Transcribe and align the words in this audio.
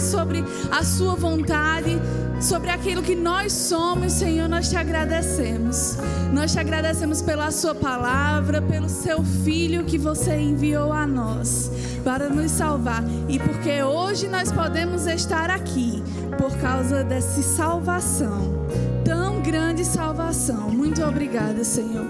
sobre 0.00 0.44
a 0.70 0.82
Sua 0.84 1.14
vontade, 1.14 1.98
sobre 2.40 2.70
aquilo 2.70 3.02
que 3.02 3.14
nós 3.14 3.52
somos, 3.52 4.12
Senhor, 4.12 4.48
nós 4.48 4.68
te 4.68 4.76
agradecemos. 4.76 5.98
Nós 6.32 6.52
te 6.52 6.58
agradecemos 6.58 7.22
pela 7.22 7.50
Sua 7.50 7.74
palavra, 7.74 8.60
pelo 8.62 8.88
Seu 8.88 9.22
Filho 9.22 9.84
que 9.84 9.98
você 9.98 10.36
enviou 10.36 10.92
a 10.92 11.06
nós 11.06 11.70
para 12.04 12.28
nos 12.28 12.52
salvar 12.52 13.02
e 13.28 13.38
porque 13.38 13.82
hoje 13.82 14.28
nós 14.28 14.52
podemos 14.52 15.06
estar 15.06 15.50
aqui 15.50 16.02
por 16.38 16.56
causa 16.58 17.02
dessa 17.02 17.42
salvação 17.42 18.66
tão 19.06 19.40
grande 19.40 19.84
salvação. 19.84 20.68
Muito 20.68 21.00
obrigada, 21.04 21.62
Senhor. 21.62 22.06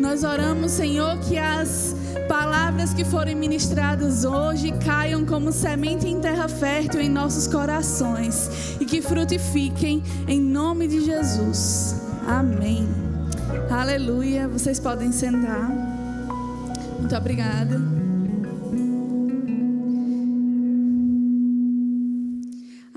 Nós 0.00 0.24
oramos, 0.24 0.72
Senhor, 0.72 1.16
que 1.20 1.38
as 1.38 1.94
palavras 2.28 2.92
que 2.92 3.04
forem 3.04 3.36
ministradas 3.36 4.24
hoje 4.24 4.72
caiam 4.84 5.24
como 5.24 5.52
semente 5.52 6.08
em 6.08 6.20
terra 6.20 6.48
fértil 6.48 7.00
em 7.00 7.08
nossos 7.08 7.46
corações 7.46 8.76
e 8.80 8.84
que 8.84 9.00
frutifiquem 9.00 10.02
em 10.26 10.40
nome 10.40 10.88
de 10.88 11.04
Jesus. 11.04 11.94
Amém. 12.26 12.88
Aleluia. 13.70 14.48
Vocês 14.48 14.80
podem 14.80 15.12
sentar. 15.12 15.70
Muito 16.98 17.14
obrigada. 17.14 18.01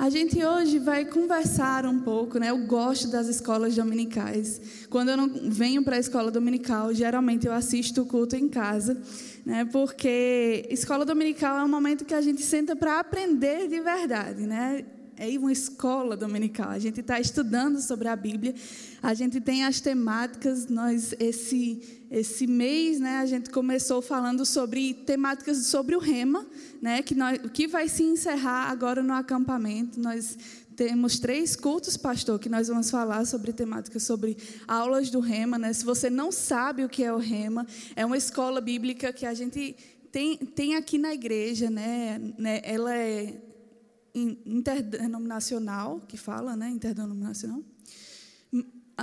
A 0.06 0.10
gente 0.12 0.46
hoje 0.46 0.78
vai 0.78 1.04
conversar 1.04 1.84
um 1.84 2.00
pouco, 2.00 2.38
né? 2.38 2.52
Eu 2.52 2.60
gosto 2.68 3.08
das 3.08 3.26
escolas 3.26 3.76
dominicais. 3.76 4.62
Quando 4.88 5.10
eu 5.10 5.18
não 5.18 5.28
venho 5.50 5.84
para 5.84 5.96
a 5.96 6.00
escola 6.00 6.30
dominical, 6.30 6.94
geralmente 6.94 7.48
eu 7.48 7.52
assisto 7.52 8.04
o 8.04 8.06
culto 8.06 8.36
em 8.36 8.48
casa, 8.48 9.02
né? 9.44 9.66
Porque 9.66 10.68
escola 10.70 11.06
dominical 11.06 11.58
é 11.58 11.64
um 11.64 11.68
momento 11.68 12.06
que 12.06 12.14
a 12.14 12.22
gente 12.22 12.44
senta 12.44 12.76
para 12.76 13.00
aprender 13.00 13.68
de 13.68 13.82
verdade, 13.82 14.46
né? 14.46 14.86
É 15.18 15.38
uma 15.38 15.52
escola 15.52 16.16
dominical. 16.18 16.70
A 16.70 16.80
gente 16.80 17.00
está 17.00 17.20
estudando 17.20 17.80
sobre 17.80 18.08
a 18.08 18.16
Bíblia. 18.16 18.54
A 19.02 19.14
gente 19.14 19.40
tem 19.40 19.64
as 19.64 19.80
temáticas. 19.80 20.68
Nós 20.68 21.14
esse 21.20 22.02
esse 22.12 22.48
mês, 22.48 23.00
né, 23.00 23.18
a 23.18 23.26
gente 23.26 23.50
começou 23.50 24.02
falando 24.02 24.46
sobre 24.46 24.94
temáticas 24.94 25.58
sobre 25.66 25.96
o 25.96 26.00
rema, 26.00 26.46
né, 26.82 27.02
que 27.02 27.16
nós, 27.16 27.40
que 27.52 27.68
vai 27.68 27.90
se 27.90 28.04
encerrar 28.04 28.70
agora 28.70 29.02
no 29.02 29.12
acampamento. 29.12 30.00
Nós 30.00 30.38
temos 30.76 31.20
três 31.20 31.56
cultos, 31.56 31.98
pastor, 31.98 32.38
que 32.38 32.48
nós 32.48 32.68
vamos 32.68 32.90
falar 32.90 33.26
sobre 33.26 33.52
temáticas 33.52 34.04
sobre 34.04 34.38
aulas 34.68 35.10
do 35.10 35.20
rema, 35.20 35.58
né? 35.58 35.74
Se 35.74 35.84
você 35.84 36.10
não 36.10 36.32
sabe 36.32 36.84
o 36.84 36.90
que 36.90 37.04
é 37.04 37.12
o 37.12 37.18
rema, 37.18 37.66
é 37.96 38.06
uma 38.06 38.18
escola 38.18 38.62
bíblica 38.62 39.12
que 39.12 39.26
a 39.26 39.34
gente 39.34 39.76
tem, 40.16 40.38
tem 40.38 40.76
aqui 40.76 40.98
na 40.98 41.14
igreja, 41.14 41.70
né? 41.70 42.22
né 42.38 42.62
ela 42.64 42.96
é 42.96 43.34
interdenominacional, 44.16 46.02
que 46.08 46.18
fala, 46.18 46.56
né? 46.56 46.70
Interdenominacional. 46.70 47.62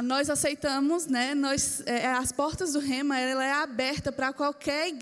Nós 0.02 0.30
aceitamos, 0.30 1.06
né? 1.06 1.34
Nós, 1.34 1.82
é, 1.84 2.06
as 2.06 2.32
portas 2.32 2.72
do 2.72 2.78
Rema, 2.78 3.18
ela 3.18 3.44
é 3.44 3.52
aberta 3.52 4.10
para 4.10 4.32
qualquer 4.32 4.94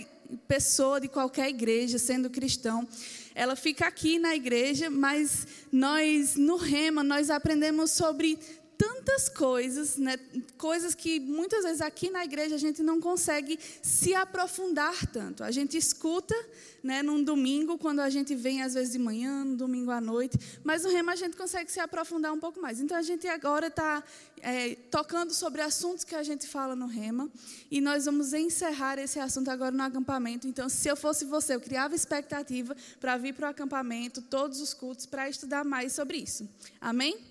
pessoa 0.48 1.00
de 1.00 1.08
qualquer 1.08 1.48
igreja, 1.48 1.98
sendo 1.98 2.28
cristão. 2.28 2.86
Ela 3.34 3.55
fica 3.55 3.86
aqui 3.86 4.19
na 4.19 4.34
igreja, 4.34 4.91
mas 4.91 5.47
nós, 5.70 6.34
no 6.36 6.56
Rema, 6.56 7.05
nós 7.05 7.30
aprendemos 7.30 7.92
sobre 7.92 8.39
tantas 8.81 9.28
coisas, 9.28 9.98
né? 9.98 10.19
coisas 10.56 10.95
que 10.95 11.20
muitas 11.20 11.64
vezes 11.64 11.83
aqui 11.83 12.09
na 12.09 12.25
igreja 12.25 12.55
a 12.55 12.59
gente 12.59 12.83
não 12.83 12.98
consegue 12.98 13.59
se 13.83 14.14
aprofundar 14.14 15.06
tanto. 15.09 15.45
A 15.45 15.50
gente 15.50 15.77
escuta 15.77 16.34
né, 16.83 17.03
num 17.03 17.23
domingo, 17.23 17.77
quando 17.77 18.01
a 18.01 18.08
gente 18.08 18.34
vem 18.34 18.62
às 18.62 18.73
vezes 18.73 18.92
de 18.92 18.98
manhã, 18.98 19.45
no 19.45 19.55
domingo 19.55 19.91
à 19.91 20.01
noite, 20.01 20.39
mas 20.64 20.83
no 20.83 20.89
rema 20.89 21.12
a 21.12 21.17
gente 21.17 21.36
consegue 21.36 21.70
se 21.70 21.78
aprofundar 21.78 22.33
um 22.33 22.41
pouco 22.41 22.58
mais. 22.58 22.81
Então 22.81 22.97
a 22.97 23.03
gente 23.03 23.28
agora 23.28 23.67
está 23.67 24.03
é, 24.41 24.75
tocando 24.91 25.34
sobre 25.34 25.61
assuntos 25.61 26.02
que 26.02 26.14
a 26.14 26.23
gente 26.23 26.47
fala 26.47 26.74
no 26.74 26.86
rema 26.86 27.30
e 27.70 27.83
nós 27.83 28.07
vamos 28.07 28.33
encerrar 28.33 28.98
esse 28.98 29.20
assunto 29.20 29.51
agora 29.51 29.73
no 29.73 29.83
acampamento. 29.83 30.48
Então, 30.48 30.70
se 30.70 30.89
eu 30.89 30.97
fosse 30.97 31.27
você, 31.27 31.55
eu 31.55 31.61
criava 31.61 31.95
expectativa 31.95 32.74
para 32.98 33.18
vir 33.18 33.35
para 33.35 33.48
o 33.48 33.51
acampamento, 33.51 34.23
todos 34.23 34.58
os 34.58 34.73
cultos, 34.73 35.05
para 35.05 35.29
estudar 35.29 35.67
mais 35.67 35.92
sobre 35.92 36.17
isso. 36.17 36.48
Amém? 36.80 37.30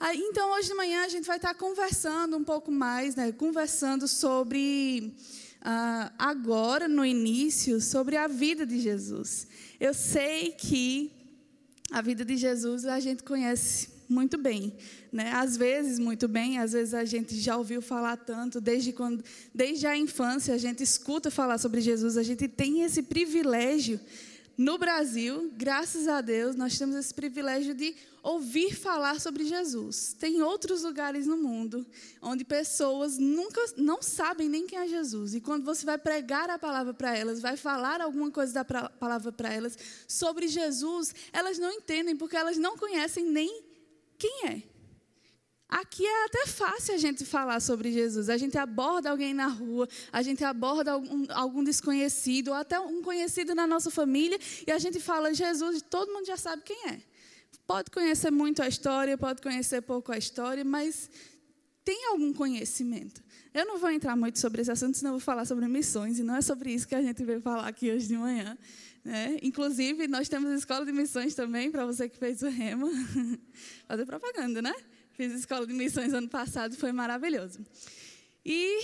Então, 0.00 0.52
hoje 0.52 0.68
de 0.68 0.74
manhã 0.74 1.04
a 1.04 1.08
gente 1.08 1.26
vai 1.26 1.38
estar 1.38 1.54
conversando 1.54 2.36
um 2.36 2.44
pouco 2.44 2.70
mais, 2.70 3.16
né? 3.16 3.32
conversando 3.32 4.06
sobre, 4.06 5.12
uh, 5.60 6.12
agora 6.16 6.86
no 6.86 7.04
início, 7.04 7.80
sobre 7.80 8.16
a 8.16 8.28
vida 8.28 8.64
de 8.64 8.78
Jesus. 8.78 9.48
Eu 9.80 9.92
sei 9.92 10.52
que 10.52 11.10
a 11.90 12.00
vida 12.00 12.24
de 12.24 12.36
Jesus 12.36 12.84
a 12.84 13.00
gente 13.00 13.24
conhece 13.24 13.88
muito 14.08 14.38
bem, 14.38 14.72
né? 15.12 15.32
Às 15.32 15.56
vezes 15.56 15.98
muito 15.98 16.28
bem, 16.28 16.58
às 16.58 16.72
vezes 16.72 16.94
a 16.94 17.04
gente 17.04 17.38
já 17.38 17.56
ouviu 17.56 17.82
falar 17.82 18.16
tanto, 18.16 18.60
desde 18.60 18.92
quando, 18.92 19.22
desde 19.54 19.86
a 19.86 19.96
infância 19.96 20.54
a 20.54 20.58
gente 20.58 20.82
escuta 20.82 21.30
falar 21.30 21.58
sobre 21.58 21.80
Jesus, 21.80 22.16
a 22.16 22.22
gente 22.22 22.46
tem 22.48 22.82
esse 22.82 23.02
privilégio 23.02 24.00
no 24.58 24.76
Brasil, 24.76 25.52
graças 25.56 26.08
a 26.08 26.20
Deus, 26.20 26.56
nós 26.56 26.76
temos 26.76 26.96
esse 26.96 27.14
privilégio 27.14 27.72
de 27.74 27.94
ouvir 28.24 28.74
falar 28.74 29.20
sobre 29.20 29.44
Jesus. 29.44 30.16
Tem 30.18 30.42
outros 30.42 30.82
lugares 30.82 31.28
no 31.28 31.36
mundo 31.36 31.86
onde 32.20 32.44
pessoas 32.44 33.18
nunca 33.18 33.60
não 33.76 34.02
sabem 34.02 34.48
nem 34.48 34.66
quem 34.66 34.76
é 34.76 34.88
Jesus. 34.88 35.32
E 35.32 35.40
quando 35.40 35.64
você 35.64 35.86
vai 35.86 35.96
pregar 35.96 36.50
a 36.50 36.58
palavra 36.58 36.92
para 36.92 37.16
elas, 37.16 37.40
vai 37.40 37.56
falar 37.56 38.00
alguma 38.00 38.32
coisa 38.32 38.52
da 38.52 38.64
palavra 38.64 39.30
para 39.30 39.54
elas 39.54 39.78
sobre 40.08 40.48
Jesus, 40.48 41.14
elas 41.32 41.56
não 41.56 41.70
entendem 41.70 42.16
porque 42.16 42.36
elas 42.36 42.56
não 42.56 42.76
conhecem 42.76 43.30
nem 43.30 43.62
quem 44.18 44.48
é. 44.48 44.77
Aqui 45.68 46.06
é 46.06 46.24
até 46.24 46.46
fácil 46.46 46.94
a 46.94 46.98
gente 46.98 47.26
falar 47.26 47.60
sobre 47.60 47.92
Jesus. 47.92 48.30
A 48.30 48.38
gente 48.38 48.56
aborda 48.56 49.10
alguém 49.10 49.34
na 49.34 49.46
rua, 49.46 49.86
a 50.10 50.22
gente 50.22 50.42
aborda 50.42 50.92
algum, 50.92 51.26
algum, 51.30 51.62
desconhecido, 51.62 52.48
ou 52.48 52.54
até 52.54 52.80
um 52.80 53.02
conhecido 53.02 53.54
na 53.54 53.66
nossa 53.66 53.90
família, 53.90 54.38
e 54.66 54.70
a 54.72 54.78
gente 54.78 54.98
fala 54.98 55.34
Jesus, 55.34 55.82
todo 55.82 56.10
mundo 56.10 56.24
já 56.24 56.38
sabe 56.38 56.62
quem 56.62 56.88
é. 56.88 57.00
Pode 57.66 57.90
conhecer 57.90 58.30
muito 58.30 58.62
a 58.62 58.68
história, 58.68 59.18
pode 59.18 59.42
conhecer 59.42 59.82
pouco 59.82 60.10
a 60.10 60.16
história, 60.16 60.64
mas 60.64 61.10
tem 61.84 62.06
algum 62.06 62.32
conhecimento. 62.32 63.22
Eu 63.52 63.66
não 63.66 63.76
vou 63.78 63.90
entrar 63.90 64.16
muito 64.16 64.38
sobre 64.38 64.62
esse 64.62 64.70
assunto, 64.70 64.96
senão 64.96 65.10
eu 65.10 65.18
vou 65.18 65.24
falar 65.24 65.44
sobre 65.44 65.68
missões, 65.68 66.18
e 66.18 66.22
não 66.22 66.36
é 66.36 66.40
sobre 66.40 66.72
isso 66.72 66.88
que 66.88 66.94
a 66.94 67.02
gente 67.02 67.22
veio 67.24 67.42
falar 67.42 67.68
aqui 67.68 67.92
hoje 67.92 68.06
de 68.06 68.16
manhã. 68.16 68.56
Né? 69.04 69.38
Inclusive, 69.42 70.08
nós 70.08 70.30
temos 70.30 70.50
a 70.50 70.54
escola 70.54 70.86
de 70.86 70.92
missões 70.92 71.34
também, 71.34 71.70
para 71.70 71.84
você 71.84 72.08
que 72.08 72.16
fez 72.16 72.40
o 72.40 72.48
rema. 72.48 72.88
Fazer 73.86 74.06
propaganda, 74.06 74.62
né? 74.62 74.74
Fiz 75.18 75.32
escola 75.32 75.66
de 75.66 75.72
missões 75.72 76.14
ano 76.14 76.28
passado, 76.28 76.76
foi 76.76 76.92
maravilhoso. 76.92 77.58
E 78.46 78.78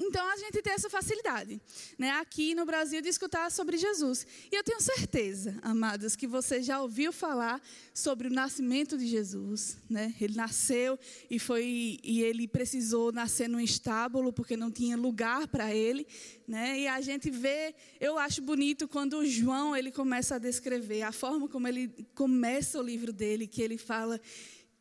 então 0.00 0.28
a 0.28 0.36
gente 0.36 0.60
tem 0.60 0.72
essa 0.72 0.90
facilidade, 0.90 1.60
né, 1.96 2.10
aqui 2.10 2.56
no 2.56 2.66
Brasil, 2.66 3.00
de 3.00 3.08
escutar 3.08 3.52
sobre 3.52 3.76
Jesus. 3.76 4.26
E 4.50 4.56
eu 4.56 4.64
tenho 4.64 4.80
certeza, 4.80 5.56
amados, 5.62 6.16
que 6.16 6.26
você 6.26 6.60
já 6.60 6.82
ouviu 6.82 7.12
falar 7.12 7.62
sobre 7.94 8.26
o 8.26 8.32
nascimento 8.32 8.98
de 8.98 9.06
Jesus, 9.06 9.78
né? 9.88 10.12
Ele 10.20 10.34
nasceu 10.34 10.98
e 11.30 11.38
foi 11.38 12.00
e 12.02 12.20
ele 12.20 12.48
precisou 12.48 13.12
nascer 13.12 13.48
num 13.48 13.60
estábulo 13.60 14.32
porque 14.32 14.56
não 14.56 14.72
tinha 14.72 14.96
lugar 14.96 15.46
para 15.46 15.72
ele, 15.72 16.04
né? 16.48 16.80
E 16.80 16.88
a 16.88 17.00
gente 17.00 17.30
vê, 17.30 17.76
eu 18.00 18.18
acho 18.18 18.42
bonito 18.42 18.88
quando 18.88 19.18
o 19.18 19.24
João 19.24 19.76
ele 19.76 19.92
começa 19.92 20.34
a 20.34 20.38
descrever 20.38 21.02
a 21.02 21.12
forma 21.12 21.48
como 21.48 21.68
ele 21.68 21.86
começa 22.12 22.76
o 22.76 22.82
livro 22.82 23.12
dele, 23.12 23.46
que 23.46 23.62
ele 23.62 23.78
fala 23.78 24.20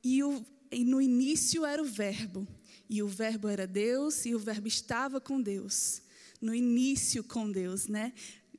e 0.03 0.23
o, 0.23 0.45
e 0.75 0.84
no 0.84 1.02
início 1.02 1.66
era 1.66 1.81
o 1.81 1.86
Verbo, 1.86 2.46
e 2.90 3.02
o 3.02 3.08
Verbo 3.08 3.47
era 3.47 3.66
Deus, 3.66 4.25
e 4.25 4.36
o 4.36 4.40
Verbo 4.40 4.68
estava 4.68 5.22
com 5.22 5.41
Deus. 5.41 6.02
No 6.41 6.53
início 6.53 7.24
com 7.24 7.50
Deus, 7.50 7.88
né? 7.88 8.12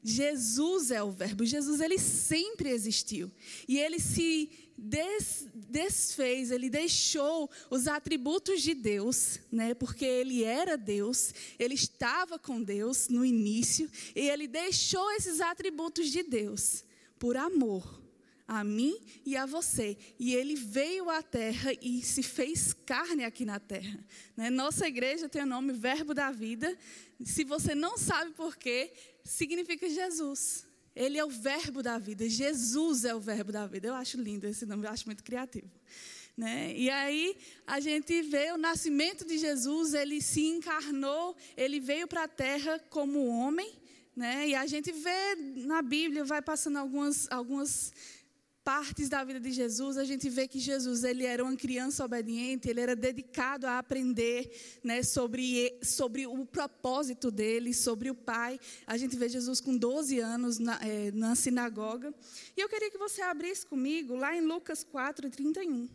Jesus 0.03 0.91
é 0.91 1.03
o 1.03 1.11
Verbo. 1.11 1.45
Jesus 1.45 1.79
ele 1.79 1.99
sempre 1.99 2.71
existiu 2.71 3.31
e 3.69 3.79
ele 3.79 4.01
se 4.01 4.49
des, 4.79 5.47
desfez, 5.55 6.51
ele 6.51 6.71
deixou 6.71 7.51
os 7.69 7.87
atributos 7.87 8.63
de 8.63 8.73
Deus, 8.73 9.39
né? 9.53 9.75
Porque 9.75 10.07
ele 10.07 10.43
era 10.43 10.79
Deus, 10.79 11.35
ele 11.59 11.75
estava 11.75 12.39
com 12.39 12.63
Deus 12.63 13.09
no 13.09 13.27
início 13.27 13.91
e 14.15 14.21
ele 14.21 14.49
deixou 14.49 15.11
esses 15.13 15.43
atributos 15.43 16.11
de 16.11 16.23
Deus 16.23 16.83
por 17.19 17.37
amor 17.37 18.06
a 18.47 18.63
mim 18.63 18.99
e 19.25 19.37
a 19.37 19.47
você. 19.47 19.97
E 20.19 20.35
ele 20.35 20.55
veio 20.55 21.11
à 21.11 21.23
terra 21.23 21.73
e 21.81 22.03
se 22.03 22.23
fez 22.23 22.73
carne 22.73 23.25
aqui 23.25 23.45
na 23.45 23.59
terra. 23.59 23.99
Né? 24.37 24.51
Nossa 24.51 24.87
igreja 24.87 25.29
tem 25.29 25.43
o 25.43 25.47
nome 25.47 25.73
Verbo 25.73 26.15
da 26.15 26.31
Vida. 26.31 26.77
Se 27.25 27.45
você 27.45 27.75
não 27.75 27.99
sabe 27.99 28.33
por 28.33 28.57
quê, 28.57 28.93
significa 29.25 29.89
Jesus. 29.89 30.67
Ele 30.95 31.19
é 31.19 31.25
o 31.25 31.29
verbo 31.29 31.83
da 31.83 31.99
vida. 31.99 32.27
Jesus 32.27 33.05
é 33.05 33.15
o 33.15 33.21
verbo 33.21 33.53
da 33.53 33.67
vida. 33.67 33.89
Eu 33.89 33.95
acho 33.95 34.19
lindo 34.19 34.47
esse 34.47 34.65
nome, 34.65 34.87
eu 34.87 34.91
acho 34.91 35.05
muito 35.05 35.23
criativo. 35.23 35.71
Né? 36.35 36.75
E 36.75 36.89
aí 36.91 37.37
a 37.67 37.81
gente 37.81 38.23
vê 38.23 38.51
o 38.53 38.59
nascimento 38.59 39.25
de 39.27 39.37
Jesus, 39.39 39.93
ele 39.93 40.23
se 40.23 40.45
encarnou, 40.45 41.37
ele 41.57 41.81
veio 41.81 42.09
para 42.09 42.25
a 42.25 42.29
terra 42.29 42.79
como 42.89 43.27
homem. 43.27 43.71
Né? 44.15 44.49
E 44.49 44.55
a 44.55 44.67
gente 44.67 44.91
vê 44.91 45.35
na 45.67 45.83
Bíblia, 45.83 46.25
vai 46.25 46.41
passando 46.41 46.79
algumas, 46.79 47.31
algumas 47.31 47.93
partes 48.67 49.09
da 49.09 49.23
vida 49.23 49.39
de 49.39 49.53
Jesus, 49.53 49.97
a 49.97 50.03
gente 50.03 50.29
vê 50.29 50.49
que 50.49 50.59
Jesus 50.59 51.05
ele 51.05 51.25
era 51.25 51.45
uma 51.45 51.55
criança 51.55 52.05
obediente, 52.05 52.69
ele 52.69 52.81
era 52.81 52.97
dedicado 52.97 53.65
a 53.65 53.79
aprender 53.79 54.51
né, 54.83 55.05
sobre, 55.05 55.79
sobre 55.85 56.27
o 56.27 56.45
propósito 56.45 57.31
dele, 57.31 57.73
sobre 57.73 58.11
o 58.11 58.15
Pai. 58.15 58.59
A 58.85 58.97
gente 58.97 59.17
vê 59.17 59.29
Jesus 59.29 59.61
com 59.61 59.77
12 59.77 60.19
anos 60.19 60.59
na, 60.59 60.81
é, 60.83 61.13
na 61.13 61.37
sinagoga. 61.37 62.13
E 62.57 62.61
eu 62.61 62.69
queria 62.69 62.91
que 62.91 62.99
você 62.99 63.23
abrisse 63.23 63.65
comigo 63.65 64.17
lá 64.17 64.37
em 64.37 64.41
Lucas 64.41 64.83
4, 64.83 65.31
31. 65.31 65.89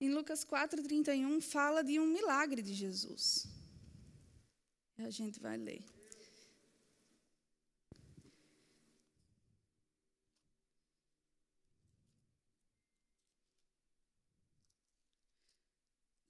Em 0.00 0.12
Lucas 0.12 0.42
4, 0.42 0.82
31, 0.82 1.40
fala 1.40 1.84
de 1.84 2.00
um 2.00 2.06
milagre 2.06 2.62
de 2.62 2.74
Jesus. 2.74 3.46
E 4.98 5.04
a 5.04 5.10
gente 5.10 5.38
vai 5.38 5.56
ler. 5.56 5.97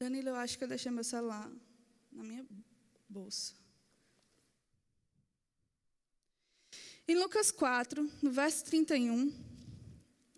Danilo, 0.00 0.28
eu 0.28 0.36
acho 0.36 0.56
que 0.56 0.62
eu 0.62 0.68
deixei 0.68 0.92
meu 0.92 1.02
celular 1.02 1.50
na 2.12 2.22
minha 2.22 2.46
bolsa. 3.08 3.52
Em 7.08 7.16
Lucas 7.16 7.50
4, 7.50 8.08
no 8.22 8.30
verso 8.30 8.64
31, 8.66 9.32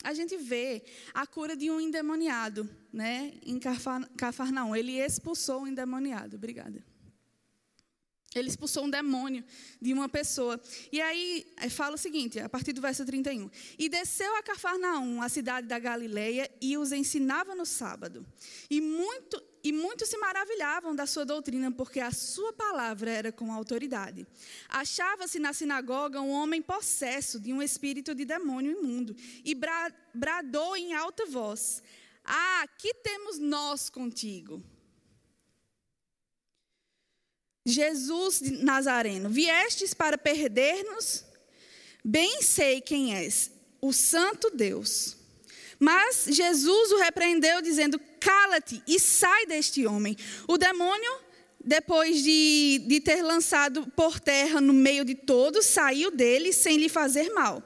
a 0.02 0.14
gente 0.14 0.34
vê 0.38 0.82
a 1.12 1.26
cura 1.26 1.54
de 1.54 1.70
um 1.70 1.78
endemoniado, 1.78 2.66
né, 2.90 3.38
em 3.44 3.60
Cafarnaum. 4.16 4.74
Ele 4.74 4.98
expulsou 4.98 5.64
o 5.64 5.68
endemoniado. 5.68 6.36
Obrigada. 6.36 6.82
Ele 8.34 8.48
expulsou 8.48 8.84
um 8.84 8.90
demônio 8.90 9.44
de 9.80 9.92
uma 9.92 10.08
pessoa. 10.08 10.60
E 10.92 11.00
aí 11.00 11.44
fala 11.70 11.96
o 11.96 11.98
seguinte, 11.98 12.38
a 12.38 12.48
partir 12.48 12.72
do 12.72 12.80
verso 12.80 13.04
31. 13.04 13.50
E 13.76 13.88
desceu 13.88 14.36
a 14.36 14.42
Cafarnaum, 14.42 15.20
a 15.20 15.28
cidade 15.28 15.66
da 15.66 15.78
Galileia, 15.78 16.48
e 16.60 16.78
os 16.78 16.92
ensinava 16.92 17.56
no 17.56 17.66
sábado. 17.66 18.24
E 18.70 18.80
muito 18.80 19.42
e 19.62 19.72
muitos 19.72 20.08
se 20.08 20.16
maravilhavam 20.16 20.94
da 20.94 21.06
sua 21.06 21.24
doutrina, 21.24 21.70
porque 21.70 22.00
a 22.00 22.12
sua 22.12 22.52
palavra 22.52 23.10
era 23.10 23.32
com 23.32 23.52
autoridade. 23.52 24.26
Achava-se 24.68 25.38
na 25.38 25.52
sinagoga 25.52 26.20
um 26.20 26.30
homem 26.30 26.62
possesso 26.62 27.38
de 27.38 27.52
um 27.52 27.60
espírito 27.60 28.14
de 28.14 28.24
demônio 28.24 28.78
imundo, 28.78 29.14
e 29.44 29.54
bradou 30.14 30.76
em 30.76 30.94
alta 30.94 31.26
voz: 31.26 31.82
Ah, 32.24 32.66
que 32.78 32.94
temos 32.94 33.38
nós 33.38 33.90
contigo? 33.90 34.62
Jesus 37.70 38.40
de 38.40 38.62
Nazareno, 38.62 39.28
viestes 39.28 39.94
para 39.94 40.18
perder-nos? 40.18 41.24
Bem 42.04 42.42
sei 42.42 42.80
quem 42.80 43.14
és, 43.14 43.50
o 43.80 43.92
Santo 43.92 44.50
Deus. 44.50 45.16
Mas 45.78 46.26
Jesus 46.28 46.92
o 46.92 46.98
repreendeu, 46.98 47.62
dizendo: 47.62 47.98
Cala-te 48.20 48.82
e 48.86 49.00
sai 49.00 49.46
deste 49.46 49.86
homem. 49.86 50.14
O 50.46 50.58
demônio, 50.58 51.12
depois 51.64 52.22
de, 52.22 52.84
de 52.86 53.00
ter 53.00 53.22
lançado 53.22 53.86
por 53.96 54.20
terra 54.20 54.60
no 54.60 54.74
meio 54.74 55.04
de 55.04 55.14
todos, 55.14 55.64
saiu 55.66 56.10
dele 56.10 56.52
sem 56.52 56.76
lhe 56.76 56.88
fazer 56.88 57.32
mal. 57.32 57.62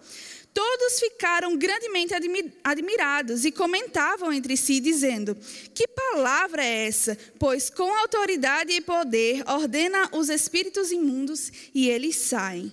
Todos 0.54 1.00
ficaram 1.00 1.56
grandemente 1.56 2.14
admirados 2.62 3.44
e 3.44 3.50
comentavam 3.50 4.32
entre 4.32 4.56
si, 4.56 4.78
dizendo: 4.78 5.36
Que 5.74 5.88
palavra 5.88 6.64
é 6.64 6.86
essa? 6.86 7.18
Pois 7.40 7.68
com 7.68 7.92
autoridade 7.92 8.72
e 8.72 8.80
poder 8.80 9.42
ordena 9.48 10.08
os 10.12 10.28
espíritos 10.28 10.92
imundos 10.92 11.50
e 11.74 11.88
eles 11.88 12.14
saem 12.14 12.72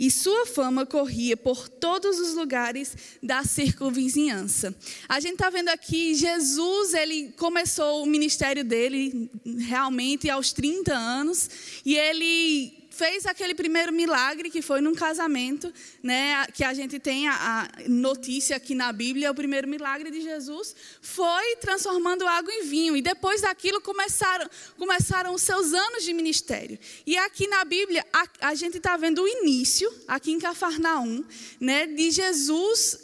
e 0.00 0.10
sua 0.10 0.46
fama 0.46 0.86
corria 0.86 1.36
por 1.36 1.68
todos 1.68 2.18
os 2.18 2.34
lugares 2.34 2.96
da 3.22 3.44
circunvizinhança. 3.44 4.74
A 5.06 5.20
gente 5.20 5.34
está 5.34 5.50
vendo 5.50 5.68
aqui, 5.68 6.14
Jesus, 6.14 6.94
ele 6.94 7.34
começou 7.36 8.02
o 8.02 8.06
ministério 8.06 8.64
dele 8.64 9.30
realmente 9.44 10.30
aos 10.30 10.54
30 10.54 10.94
anos, 10.94 11.50
e 11.84 11.96
ele 11.96 12.79
fez 13.00 13.24
aquele 13.24 13.54
primeiro 13.54 13.90
milagre 13.90 14.50
que 14.50 14.60
foi 14.60 14.82
num 14.82 14.94
casamento, 14.94 15.72
né, 16.02 16.46
que 16.52 16.62
a 16.62 16.74
gente 16.74 16.98
tem 16.98 17.26
a, 17.28 17.34
a 17.34 17.88
notícia 17.88 18.54
aqui 18.54 18.74
na 18.74 18.92
Bíblia, 18.92 19.30
o 19.30 19.34
primeiro 19.34 19.66
milagre 19.66 20.10
de 20.10 20.20
Jesus 20.20 20.76
foi 21.00 21.56
transformando 21.56 22.26
água 22.26 22.52
em 22.52 22.64
vinho 22.66 22.94
e 22.94 23.00
depois 23.00 23.40
daquilo 23.40 23.80
começaram 23.80 24.46
começaram 24.76 25.32
os 25.32 25.40
seus 25.40 25.72
anos 25.72 26.04
de 26.04 26.12
ministério. 26.12 26.78
E 27.06 27.16
aqui 27.16 27.46
na 27.46 27.64
Bíblia 27.64 28.04
a, 28.12 28.50
a 28.50 28.54
gente 28.54 28.76
está 28.76 28.98
vendo 28.98 29.22
o 29.22 29.28
início 29.28 29.90
aqui 30.06 30.32
em 30.32 30.38
Cafarnaum, 30.38 31.24
né, 31.58 31.86
de 31.86 32.10
Jesus 32.10 32.98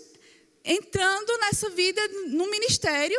entrando 0.62 1.38
nessa 1.38 1.70
vida 1.70 2.06
no 2.26 2.50
ministério 2.50 3.18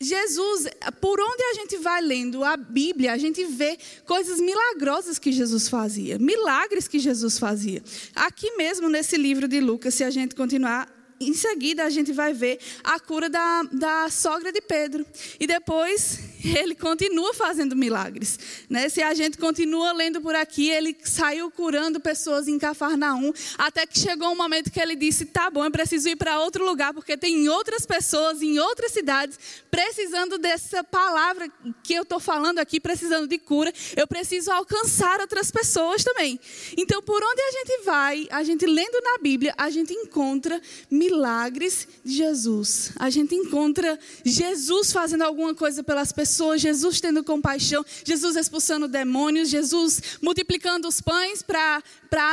Jesus, 0.00 0.68
por 1.00 1.20
onde 1.20 1.42
a 1.42 1.54
gente 1.54 1.76
vai 1.78 2.00
lendo 2.00 2.44
a 2.44 2.56
Bíblia, 2.56 3.12
a 3.12 3.18
gente 3.18 3.44
vê 3.44 3.76
coisas 4.06 4.40
milagrosas 4.40 5.18
que 5.18 5.32
Jesus 5.32 5.68
fazia, 5.68 6.18
milagres 6.20 6.86
que 6.86 7.00
Jesus 7.00 7.36
fazia. 7.36 7.82
Aqui 8.14 8.56
mesmo 8.56 8.88
nesse 8.88 9.16
livro 9.16 9.48
de 9.48 9.60
Lucas, 9.60 9.94
se 9.94 10.04
a 10.04 10.10
gente 10.10 10.36
continuar 10.36 10.88
em 11.20 11.34
seguida 11.34 11.84
a 11.84 11.90
gente 11.90 12.12
vai 12.12 12.32
ver 12.32 12.58
a 12.84 12.98
cura 13.00 13.28
da, 13.28 13.62
da 13.72 14.08
sogra 14.10 14.52
de 14.52 14.60
Pedro. 14.60 15.04
E 15.40 15.46
depois 15.46 16.20
ele 16.56 16.74
continua 16.74 17.34
fazendo 17.34 17.74
milagres. 17.74 18.38
Né? 18.68 18.88
Se 18.88 19.02
a 19.02 19.12
gente 19.14 19.36
continua 19.38 19.92
lendo 19.92 20.20
por 20.20 20.34
aqui, 20.34 20.70
ele 20.70 20.96
saiu 21.04 21.50
curando 21.50 22.00
pessoas 22.00 22.46
em 22.48 22.58
Cafarnaum, 22.58 23.32
até 23.56 23.86
que 23.86 23.98
chegou 23.98 24.30
um 24.30 24.36
momento 24.36 24.70
que 24.70 24.80
ele 24.80 24.94
disse: 24.94 25.26
tá 25.26 25.50
bom, 25.50 25.64
eu 25.64 25.70
preciso 25.70 26.08
ir 26.08 26.16
para 26.16 26.40
outro 26.40 26.64
lugar, 26.64 26.94
porque 26.94 27.16
tem 27.16 27.48
outras 27.48 27.84
pessoas 27.84 28.42
em 28.42 28.58
outras 28.58 28.92
cidades 28.92 29.38
precisando 29.70 30.38
dessa 30.38 30.82
palavra 30.84 31.48
que 31.82 31.94
eu 31.94 32.02
estou 32.02 32.20
falando 32.20 32.58
aqui, 32.58 32.80
precisando 32.80 33.26
de 33.26 33.38
cura. 33.38 33.72
Eu 33.96 34.06
preciso 34.06 34.50
alcançar 34.50 35.20
outras 35.20 35.50
pessoas 35.50 36.04
também. 36.04 36.38
Então, 36.76 37.02
por 37.02 37.22
onde 37.22 37.40
a 37.40 37.50
gente 37.50 37.84
vai, 37.84 38.26
a 38.30 38.42
gente 38.42 38.66
lendo 38.66 39.00
na 39.02 39.18
Bíblia, 39.18 39.54
a 39.56 39.70
gente 39.70 39.92
encontra 39.92 40.60
milagres 40.90 41.07
milagres 41.08 41.88
de 42.04 42.14
Jesus. 42.14 42.92
A 42.96 43.08
gente 43.08 43.34
encontra 43.34 43.98
Jesus 44.24 44.92
fazendo 44.92 45.22
alguma 45.22 45.54
coisa 45.54 45.82
pelas 45.82 46.12
pessoas, 46.12 46.60
Jesus 46.60 47.00
tendo 47.00 47.24
compaixão, 47.24 47.84
Jesus 48.04 48.36
expulsando 48.36 48.86
demônios, 48.86 49.48
Jesus 49.48 50.18
multiplicando 50.20 50.86
os 50.86 51.00
pães 51.00 51.42
para 51.42 51.82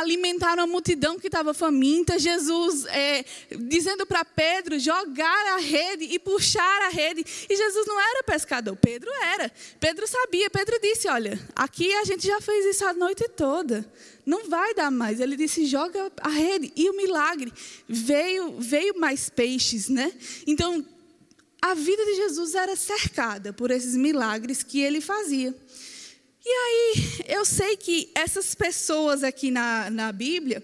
alimentar 0.01 0.55
uma 0.55 0.67
multidão 0.67 1.17
que 1.17 1.27
estava 1.27 1.53
faminta, 1.53 2.19
Jesus 2.19 2.85
é, 2.87 3.23
dizendo 3.67 4.05
para 4.05 4.25
Pedro 4.25 4.77
jogar 4.77 5.55
a 5.55 5.57
rede 5.57 6.05
e 6.05 6.19
puxar 6.19 6.81
a 6.83 6.89
rede. 6.89 7.25
E 7.49 7.55
Jesus 7.55 7.87
não 7.87 7.99
era 7.99 8.23
pescador, 8.23 8.75
Pedro 8.75 9.09
era. 9.33 9.49
Pedro 9.79 10.05
sabia, 10.07 10.49
Pedro 10.49 10.77
disse: 10.81 11.07
Olha, 11.07 11.39
aqui 11.55 11.93
a 11.93 12.03
gente 12.03 12.27
já 12.27 12.41
fez 12.41 12.65
isso 12.65 12.85
a 12.85 12.93
noite 12.93 13.27
toda 13.29 13.85
não 14.25 14.49
vai 14.49 14.73
dar 14.73 14.89
mais. 14.89 15.19
Ele 15.19 15.35
disse: 15.35 15.65
joga 15.65 16.11
a 16.21 16.29
rede. 16.29 16.73
E 16.75 16.89
o 16.89 16.97
milagre 16.97 17.53
veio, 17.87 18.59
veio 18.59 18.99
mais 18.99 19.29
peixes, 19.29 19.87
né? 19.87 20.11
Então, 20.47 20.85
a 21.61 21.73
vida 21.73 22.03
de 22.05 22.15
Jesus 22.15 22.55
era 22.55 22.75
cercada 22.75 23.53
por 23.53 23.71
esses 23.71 23.95
milagres 23.95 24.63
que 24.63 24.81
ele 24.81 25.01
fazia. 25.01 25.55
E 26.43 26.49
aí, 26.49 26.93
eu 27.27 27.43
sei 27.43 27.75
que 27.75 28.11
essas 28.13 28.53
pessoas 28.53 29.23
aqui 29.23 29.49
na, 29.49 29.89
na 29.89 30.11
Bíblia, 30.11 30.63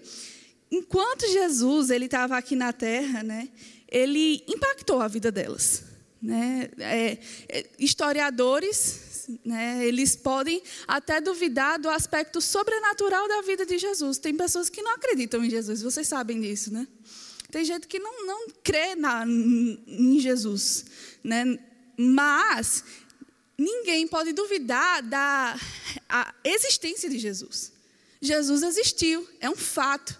enquanto 0.70 1.26
Jesus 1.26 1.90
ele 1.90 2.04
estava 2.04 2.36
aqui 2.36 2.54
na 2.54 2.72
Terra, 2.72 3.22
né? 3.22 3.48
Ele 3.88 4.42
impactou 4.48 5.00
a 5.00 5.08
vida 5.08 5.30
delas. 5.30 5.84
Né? 6.22 6.70
É, 6.78 7.18
é, 7.48 7.66
historiadores 7.78 9.11
né, 9.44 9.84
eles 9.86 10.16
podem 10.16 10.62
até 10.86 11.20
duvidar 11.20 11.78
do 11.78 11.88
aspecto 11.88 12.40
sobrenatural 12.40 13.28
da 13.28 13.42
vida 13.42 13.66
de 13.66 13.78
Jesus. 13.78 14.18
Tem 14.18 14.34
pessoas 14.34 14.68
que 14.68 14.82
não 14.82 14.94
acreditam 14.94 15.44
em 15.44 15.50
Jesus, 15.50 15.82
vocês 15.82 16.08
sabem 16.08 16.40
disso, 16.40 16.72
né? 16.72 16.86
Tem 17.50 17.64
gente 17.64 17.86
que 17.86 17.98
não, 17.98 18.26
não 18.26 18.46
crê 18.64 18.94
na, 18.94 19.26
em 19.26 20.18
Jesus, 20.18 20.86
né? 21.22 21.58
Mas 21.98 22.82
ninguém 23.58 24.08
pode 24.08 24.32
duvidar 24.32 25.02
da 25.02 25.54
existência 26.42 27.10
de 27.10 27.18
Jesus. 27.18 27.72
Jesus 28.20 28.62
existiu, 28.62 29.28
é 29.40 29.50
um 29.50 29.56
fato. 29.56 30.18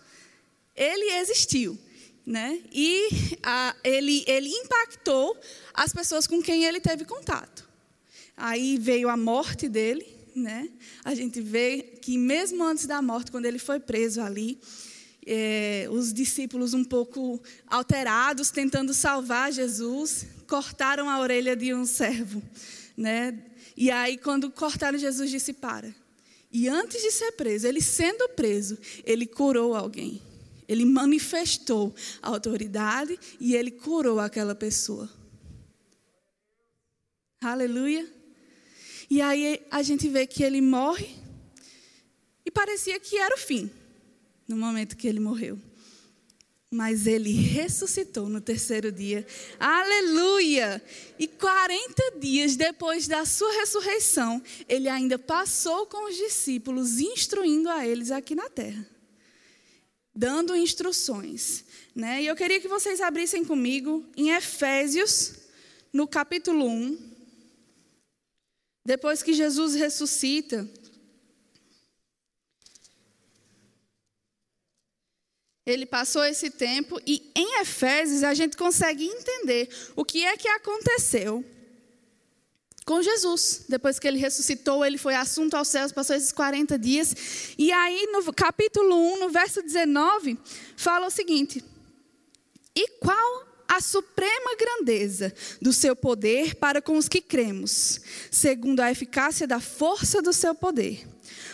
Ele 0.77 1.11
existiu. 1.19 1.79
Né? 2.25 2.63
E 2.71 3.09
ele, 3.83 4.25
ele 4.29 4.49
impactou 4.49 5.37
as 5.75 5.93
pessoas 5.93 6.27
com 6.27 6.41
quem 6.41 6.65
ele 6.65 6.81
teve 6.81 7.05
contato. 7.05 7.69
Aí 8.37 8.79
veio 8.79 9.09
a 9.09 9.17
morte 9.17 9.69
dele, 9.69 10.07
né? 10.35 10.69
A 11.05 11.15
gente 11.15 11.41
vê 11.41 11.83
que 12.01 12.17
mesmo 12.17 12.65
antes 12.65 12.87
da 12.87 13.01
morte, 13.03 13.31
quando 13.31 13.47
ele 13.47 13.59
foi 13.59 13.79
preso 13.79 14.21
ali, 14.21 14.59
é, 15.27 15.87
os 15.91 16.13
discípulos 16.13 16.75
um 16.75 16.85
pouco 16.85 17.41
alterados, 17.67 18.51
tentando 18.51 18.93
salvar 18.93 19.53
Jesus, 19.53 20.27
cortaram 20.47 21.09
a 21.09 21.21
orelha 21.21 21.55
de 21.55 21.73
um 21.75 21.85
servo, 21.85 22.43
né? 22.97 23.39
E 23.77 23.91
aí 23.91 24.19
quando 24.19 24.51
cortaram 24.51 24.99
Jesus 24.99 25.31
disse 25.31 25.53
para. 25.53 25.95
E 26.51 26.69
antes 26.69 27.01
de 27.01 27.11
ser 27.11 27.33
preso, 27.33 27.67
ele 27.67 27.81
sendo 27.81 28.29
preso, 28.31 28.79
ele 29.05 29.27
curou 29.27 29.75
alguém. 29.75 30.21
Ele 30.69 30.85
manifestou 30.85 31.95
a 32.21 32.29
autoridade 32.29 33.19
e 33.41 33.55
ele 33.55 33.71
curou 33.71 34.21
aquela 34.21 34.55
pessoa. 34.55 35.09
Aleluia. 37.41 38.22
E 39.13 39.21
aí 39.21 39.61
a 39.71 39.83
gente 39.83 40.09
vê 40.09 40.27
que 40.27 40.43
ele 40.43 40.63
morre 40.63 41.15
e 42.47 42.51
parecia 42.51 42.99
que 42.99 43.19
era 43.19 43.35
o 43.35 43.39
fim, 43.39 43.71
no 44.49 44.57
momento 44.57 44.97
que 44.97 45.07
ele 45.07 45.21
morreu. 45.21 45.59
Mas 46.71 47.07
ele 47.07 47.31
ressuscitou 47.31 48.27
no 48.31 48.41
terceiro 48.41 48.91
dia. 48.91 49.27
Aleluia! 49.61 50.83
E 51.19 51.29
40 51.29 52.21
dias 52.21 52.57
depois 52.57 53.07
da 53.07 53.27
sua 53.27 53.53
ressurreição, 53.53 54.43
ele 54.67 54.89
ainda 54.89 55.19
passou 55.19 55.85
com 55.85 56.09
os 56.09 56.17
discípulos, 56.17 56.99
instruindo 56.99 57.69
a 57.69 57.87
eles 57.87 58.11
aqui 58.11 58.35
na 58.35 58.49
terra. 58.49 58.89
Dando 60.15 60.57
instruções. 60.57 61.67
Né? 61.95 62.23
E 62.23 62.29
eu 62.29 62.35
queria 62.35 62.63
que 62.63 62.67
vocês 62.67 62.99
abrissem 62.99 63.45
comigo 63.45 64.07
em 64.17 64.31
Efésios, 64.31 65.35
no 65.93 66.09
capítulo 66.09 66.67
1. 66.67 67.12
Depois 68.85 69.23
que 69.23 69.33
Jesus 69.33 69.75
ressuscita, 69.75 70.69
ele 75.65 75.87
passou 75.87 76.25
esse 76.25 76.51
tempo 76.51 77.01
e 77.07 77.31
em 77.35 77.61
Efésios 77.61 78.25
a 78.25 78.35
gente 78.35 78.57
consegue 78.57 79.05
entender 79.05 79.69
o 79.95 80.05
que 80.05 80.25
é 80.25 80.37
que 80.37 80.49
aconteceu 80.49 81.45
com 82.85 83.01
Jesus. 83.01 83.65
Depois 83.69 84.01
que 84.01 84.09
ele 84.09 84.19
ressuscitou, 84.19 84.85
ele 84.85 84.99
foi 84.99 85.15
assunto 85.15 85.55
aos 85.55 85.69
céus, 85.69 85.93
passou 85.93 86.17
esses 86.17 86.33
40 86.33 86.77
dias. 86.79 87.55
E 87.57 87.71
aí 87.73 88.09
no 88.13 88.33
capítulo 88.33 88.97
1, 89.15 89.21
no 89.21 89.31
verso 89.31 89.63
19, 89.63 90.37
fala 90.77 91.07
o 91.07 91.11
seguinte: 91.11 91.65
E 92.75 92.89
qual 92.99 93.52
a 93.73 93.81
suprema 93.81 94.55
grandeza 94.55 95.33
do 95.61 95.73
seu 95.73 95.97
poder 95.97 96.55
para 96.57 96.83
com 96.83 96.99
os 96.99 97.09
que 97.09 97.23
cremos, 97.23 98.01
segundo 98.31 98.81
a 98.81 98.91
eficácia 98.91 99.47
da 99.47 99.61
força 99.61 100.21
do 100.21 100.33
seu 100.33 100.55
poder 100.55 101.12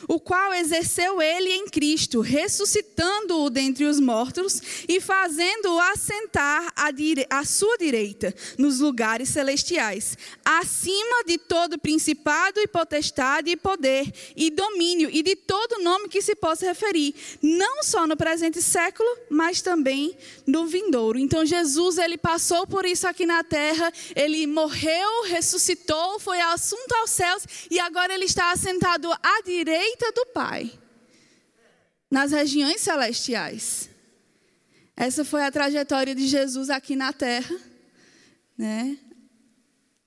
o 0.09 0.19
qual 0.19 0.53
exerceu 0.55 1.21
ele 1.21 1.51
em 1.51 1.69
Cristo, 1.69 2.21
ressuscitando-o 2.21 3.51
dentre 3.51 3.85
os 3.85 4.01
mortos 4.01 4.61
e 4.89 5.01
fazendo-o 5.01 5.79
assentar 5.79 6.73
à, 6.77 6.91
à, 7.31 7.45
sua 7.45 7.77
direita, 7.79 8.35
nos 8.57 8.81
lugares 8.81 9.29
celestiais, 9.29 10.17
acima 10.45 11.25
de 11.27 11.39
todo 11.39 11.79
principado 11.79 12.61
e 12.61 12.67
potestade 12.67 13.51
e 13.51 13.57
poder 13.57 14.13
e 14.37 14.51
domínio 14.51 15.09
e 15.13 15.23
de 15.23 15.37
todo 15.37 15.83
nome 15.83 16.09
que 16.09 16.23
se 16.23 16.35
possa 16.35 16.67
referir, 16.67 17.15
não 17.43 17.83
só 17.83 18.07
no 18.07 18.17
presente 18.17 18.61
século, 18.63 19.09
mas 19.31 19.63
também 19.63 20.17
no 20.47 20.67
vindouro. 20.67 21.19
Então 21.19 21.45
Jesus, 21.45 21.99
ele 21.99 22.19
passou 22.19 22.67
por 22.67 22.85
isso 22.85 23.07
aqui 23.07 23.27
na 23.27 23.45
terra, 23.45 23.93
ele 24.17 24.47
morreu, 24.47 25.25
ressuscitou, 25.25 26.19
foi 26.19 26.41
assunto 26.41 26.93
aos 26.97 27.11
céus 27.11 27.45
e 27.71 27.79
agora 27.79 28.15
ele 28.15 28.25
está 28.25 28.51
assentado 28.53 29.13
à 29.13 29.43
direita 29.45 29.68
direita 29.69 30.11
do 30.13 30.25
Pai, 30.27 30.73
nas 32.11 32.33
regiões 32.33 32.81
celestiais. 32.81 33.91
Essa 34.97 35.25
foi 35.25 35.45
a 35.45 35.53
trajetória 35.53 36.15
de 36.15 36.27
Jesus 36.27 36.71
aqui 36.71 36.97
na 36.97 37.13
terra, 37.13 37.55
né? 38.57 38.99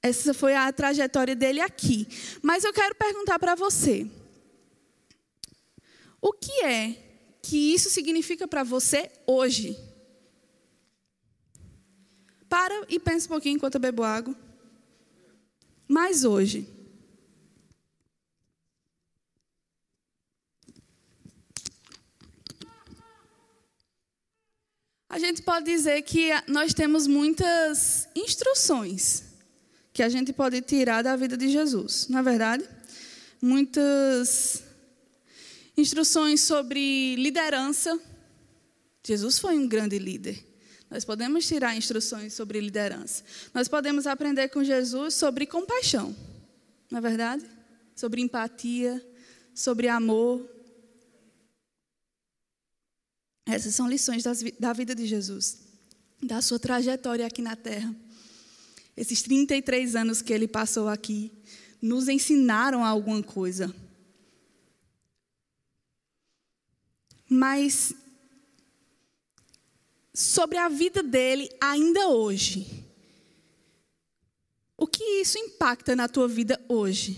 Essa 0.01 0.33
foi 0.33 0.55
a 0.55 0.73
trajetória 0.73 1.35
dele 1.35 1.61
aqui. 1.61 2.07
Mas 2.41 2.63
eu 2.63 2.73
quero 2.73 2.95
perguntar 2.95 3.37
para 3.37 3.53
você: 3.53 4.09
o 6.19 6.33
que 6.33 6.63
é 6.63 6.95
que 7.43 7.73
isso 7.73 7.89
significa 7.89 8.47
para 8.47 8.63
você 8.63 9.11
hoje? 9.27 9.77
Para 12.49 12.85
e 12.89 12.99
pensa 12.99 13.27
um 13.27 13.29
pouquinho 13.29 13.57
enquanto 13.57 13.75
eu 13.75 13.81
bebo 13.81 14.03
água. 14.03 14.35
Mas 15.87 16.25
hoje. 16.25 16.80
Gente 25.21 25.41
pode 25.41 25.65
dizer 25.65 26.01
que 26.01 26.31
nós 26.47 26.73
temos 26.73 27.07
muitas 27.07 28.09
instruções 28.15 29.23
que 29.93 30.03
a 30.03 30.09
gente 30.09 30.33
pode 30.33 30.61
tirar 30.61 31.01
da 31.01 31.15
vida 31.15 31.37
de 31.37 31.49
Jesus, 31.49 32.07
não 32.09 32.19
é 32.19 32.23
verdade? 32.23 32.67
Muitas 33.41 34.63
instruções 35.77 36.41
sobre 36.41 37.15
liderança. 37.15 37.99
Jesus 39.05 39.39
foi 39.39 39.57
um 39.57 39.67
grande 39.67 39.97
líder. 39.99 40.43
Nós 40.89 41.05
podemos 41.05 41.47
tirar 41.47 41.75
instruções 41.75 42.33
sobre 42.33 42.59
liderança. 42.59 43.23
Nós 43.53 43.67
podemos 43.67 44.05
aprender 44.07 44.49
com 44.49 44.63
Jesus 44.63 45.13
sobre 45.13 45.45
compaixão, 45.45 46.15
não 46.89 46.97
é 46.97 47.01
verdade? 47.01 47.45
Sobre 47.95 48.21
empatia, 48.21 49.01
sobre 49.53 49.87
amor, 49.87 50.49
essas 53.45 53.73
são 53.73 53.89
lições 53.89 54.23
das, 54.23 54.41
da 54.59 54.73
vida 54.73 54.93
de 54.93 55.05
Jesus, 55.05 55.59
da 56.21 56.41
sua 56.41 56.59
trajetória 56.59 57.25
aqui 57.25 57.41
na 57.41 57.55
terra. 57.55 57.95
Esses 58.95 59.21
33 59.21 59.95
anos 59.95 60.21
que 60.21 60.33
ele 60.33 60.47
passou 60.47 60.87
aqui 60.87 61.31
nos 61.81 62.07
ensinaram 62.07 62.85
alguma 62.85 63.23
coisa. 63.23 63.73
Mas 67.27 67.93
sobre 70.13 70.57
a 70.57 70.67
vida 70.69 71.01
dele 71.01 71.49
ainda 71.59 72.09
hoje. 72.09 72.85
O 74.77 74.85
que 74.85 75.03
isso 75.21 75.37
impacta 75.37 75.95
na 75.95 76.07
tua 76.07 76.27
vida 76.27 76.59
hoje? 76.67 77.17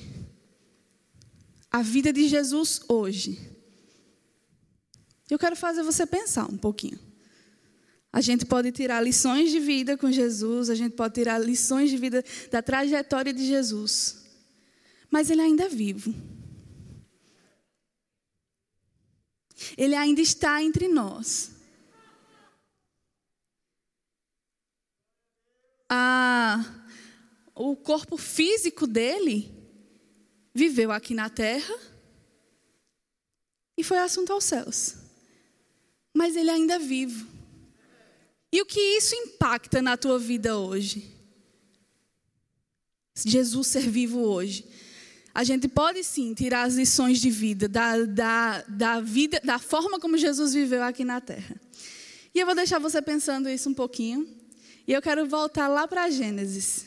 A 1.71 1.81
vida 1.81 2.13
de 2.13 2.27
Jesus 2.27 2.81
hoje. 2.87 3.52
Eu 5.33 5.39
quero 5.39 5.55
fazer 5.55 5.81
você 5.81 6.05
pensar 6.05 6.45
um 6.45 6.55
pouquinho. 6.55 6.99
A 8.11 8.21
gente 8.21 8.45
pode 8.45 8.71
tirar 8.71 9.01
lições 9.01 9.49
de 9.49 9.59
vida 9.59 9.97
com 9.97 10.11
Jesus, 10.11 10.69
a 10.69 10.75
gente 10.75 10.93
pode 10.95 11.15
tirar 11.15 11.39
lições 11.39 11.89
de 11.89 11.97
vida 11.97 12.23
da 12.51 12.61
trajetória 12.61 13.33
de 13.33 13.43
Jesus. 13.43 14.23
Mas 15.09 15.31
ele 15.31 15.41
ainda 15.41 15.63
é 15.63 15.69
vivo. 15.69 16.13
Ele 19.75 19.95
ainda 19.95 20.21
está 20.21 20.61
entre 20.61 20.87
nós. 20.87 21.49
Ah, 25.89 26.63
o 27.55 27.75
corpo 27.75 28.17
físico 28.17 28.85
dele 28.85 29.51
viveu 30.53 30.91
aqui 30.91 31.15
na 31.15 31.27
terra 31.27 31.73
e 33.75 33.83
foi 33.83 33.97
assunto 33.97 34.31
aos 34.31 34.43
céus 34.43 35.02
mas 36.13 36.36
ele 36.36 36.50
ainda 36.50 36.75
é 36.75 36.79
vivo. 36.79 37.27
E 38.51 38.62
o 38.62 38.65
que 38.65 38.79
isso 38.79 39.15
impacta 39.15 39.82
na 39.82 39.98
tua 39.98 40.20
vida 40.20 40.58
hoje? 40.58 41.12
Jesus 43.15 43.67
ser 43.67 43.89
vivo 43.89 44.20
hoje. 44.20 44.65
A 45.34 45.43
gente 45.43 45.67
pode 45.67 46.03
sim 46.03 46.34
tirar 46.36 46.63
as 46.63 46.75
lições 46.75 47.20
de 47.20 47.32
vida 47.32 47.67
da, 47.67 48.05
da, 48.05 48.62
da 48.67 49.01
vida, 49.01 49.41
da 49.43 49.58
forma 49.58 50.00
como 50.00 50.17
Jesus 50.17 50.53
viveu 50.53 50.84
aqui 50.84 51.03
na 51.03 51.20
terra. 51.20 51.60
E 52.34 52.39
eu 52.39 52.46
vou 52.46 52.53
deixar 52.53 52.77
você 52.77 53.01
pensando 53.01 53.50
isso 53.50 53.67
um 53.70 53.74
pouquinho. 53.74 54.27
E 54.88 54.93
eu 54.93 55.01
quero 55.01 55.25
voltar 55.25 55.67
lá 55.67 55.88
para 55.88 56.10
Gênesis. 56.12 56.86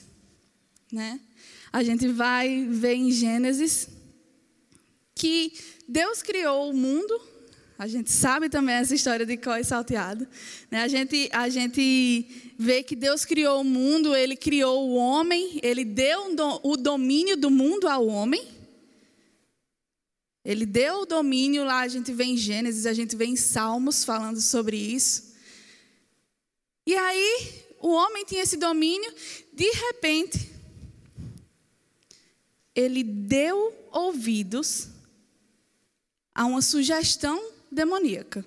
Né? 0.93 1.21
A 1.73 1.83
gente 1.83 2.07
vai 2.09 2.65
ver 2.71 2.95
em 2.95 3.11
Gênesis 3.11 3.89
que 5.15 5.53
Deus 5.89 6.23
criou 6.23 6.71
o 6.71 6.75
mundo 6.75 7.21
a 7.79 7.87
gente 7.87 8.11
sabe 8.11 8.49
também 8.49 8.75
essa 8.75 8.95
história 8.95 9.27
de 9.27 9.37
Có 9.37 9.57
e 9.59 9.65
salteado. 9.65 10.27
Né? 10.71 10.83
A, 10.83 10.89
gente, 10.89 11.29
a 11.31 11.49
gente 11.51 12.55
vê 12.59 12.83
que 12.83 12.97
Deus 12.97 13.27
criou 13.27 13.61
o 13.61 13.65
mundo, 13.65 14.17
Ele 14.17 14.35
criou 14.35 14.89
o 14.89 14.95
homem, 14.95 15.61
Ele 15.63 15.85
deu 15.85 16.35
o 16.63 16.77
domínio 16.77 17.37
do 17.37 17.51
mundo 17.51 17.87
ao 17.87 18.07
homem. 18.07 18.49
Ele 20.43 20.65
deu 20.65 21.01
o 21.01 21.07
domínio 21.07 21.65
lá, 21.65 21.81
a 21.81 21.89
gente 21.89 22.13
vê 22.13 22.25
em 22.25 22.37
Gênesis, 22.37 22.87
a 22.87 22.95
gente 22.95 23.15
vê 23.15 23.27
em 23.27 23.37
Salmos 23.37 24.05
falando 24.05 24.41
sobre 24.41 24.77
isso. 24.77 25.35
E 26.87 26.95
aí, 26.95 27.65
o 27.81 27.91
homem 27.91 28.25
tinha 28.25 28.43
esse 28.43 28.57
domínio, 28.57 29.13
de 29.53 29.71
repente, 29.71 30.51
ele 32.75 33.03
deu 33.03 33.75
ouvidos 33.91 34.89
a 36.35 36.47
uma 36.47 36.63
sugestão 36.63 37.56
demoníaca. 37.77 38.45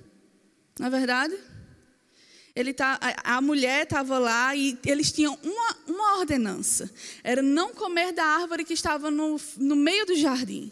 Não 0.77 0.87
é 0.87 0.89
verdade? 0.89 1.37
Ele 2.55 2.73
tá, 2.73 2.99
a 3.23 3.39
mulher 3.39 3.83
estava 3.83 4.17
lá 4.17 4.53
e 4.55 4.77
eles 4.85 5.11
tinham 5.11 5.37
uma, 5.43 5.77
uma 5.87 6.17
ordenança: 6.17 6.91
era 7.23 7.41
não 7.41 7.73
comer 7.73 8.11
da 8.11 8.25
árvore 8.25 8.65
que 8.65 8.73
estava 8.73 9.09
no, 9.09 9.39
no 9.57 9.75
meio 9.75 10.05
do 10.05 10.15
jardim. 10.15 10.71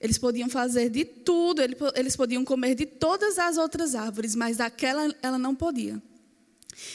Eles 0.00 0.16
podiam 0.18 0.48
fazer 0.48 0.88
de 0.88 1.04
tudo, 1.04 1.60
eles 1.94 2.16
podiam 2.16 2.44
comer 2.44 2.74
de 2.74 2.86
todas 2.86 3.38
as 3.38 3.56
outras 3.56 3.94
árvores, 3.94 4.34
mas 4.34 4.56
daquela 4.56 5.14
ela 5.22 5.38
não 5.38 5.54
podia. 5.54 6.02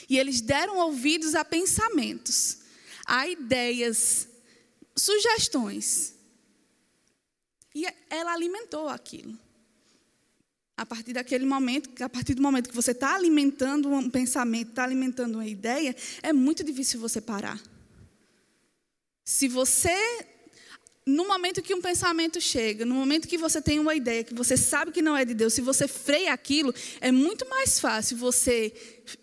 E 0.10 0.18
eles 0.18 0.42
deram 0.42 0.78
ouvidos 0.78 1.36
a 1.36 1.46
pensamentos, 1.46 2.60
a 3.06 3.28
ideias, 3.28 4.28
sugestões. 4.96 6.16
E 7.74 7.86
ela 8.10 8.34
alimentou 8.34 8.90
aquilo. 8.90 9.38
A 10.78 10.86
partir 10.86 11.14
daquele 11.14 11.46
momento, 11.46 11.90
a 12.04 12.08
partir 12.08 12.36
do 12.36 12.42
momento 12.42 12.70
que 12.70 12.76
você 12.76 12.92
está 12.92 13.16
alimentando 13.16 13.90
um 13.90 14.10
pensamento, 14.10 14.70
está 14.70 14.84
alimentando 14.84 15.36
uma 15.36 15.48
ideia, 15.48 15.96
é 16.22 16.32
muito 16.32 16.64
difícil 16.64 17.00
você 17.00 17.20
parar. 17.20 17.60
Se 19.26 19.48
você 19.48 19.98
no 21.08 21.26
momento 21.26 21.62
que 21.62 21.74
um 21.74 21.82
pensamento 21.82 22.42
chega, 22.42 22.86
no 22.86 22.94
momento 22.94 23.30
que 23.30 23.38
você 23.38 23.62
tem 23.62 23.80
uma 23.80 23.96
ideia, 23.96 24.26
que 24.26 24.34
você 24.34 24.58
sabe 24.58 24.92
que 24.92 25.02
não 25.02 25.16
é 25.16 25.24
de 25.24 25.34
Deus, 25.34 25.54
se 25.54 25.62
você 25.62 25.88
freia 25.88 26.34
aquilo, 26.34 26.76
é 27.00 27.14
muito 27.14 27.48
mais 27.48 27.80
fácil 27.80 28.18
você 28.18 28.74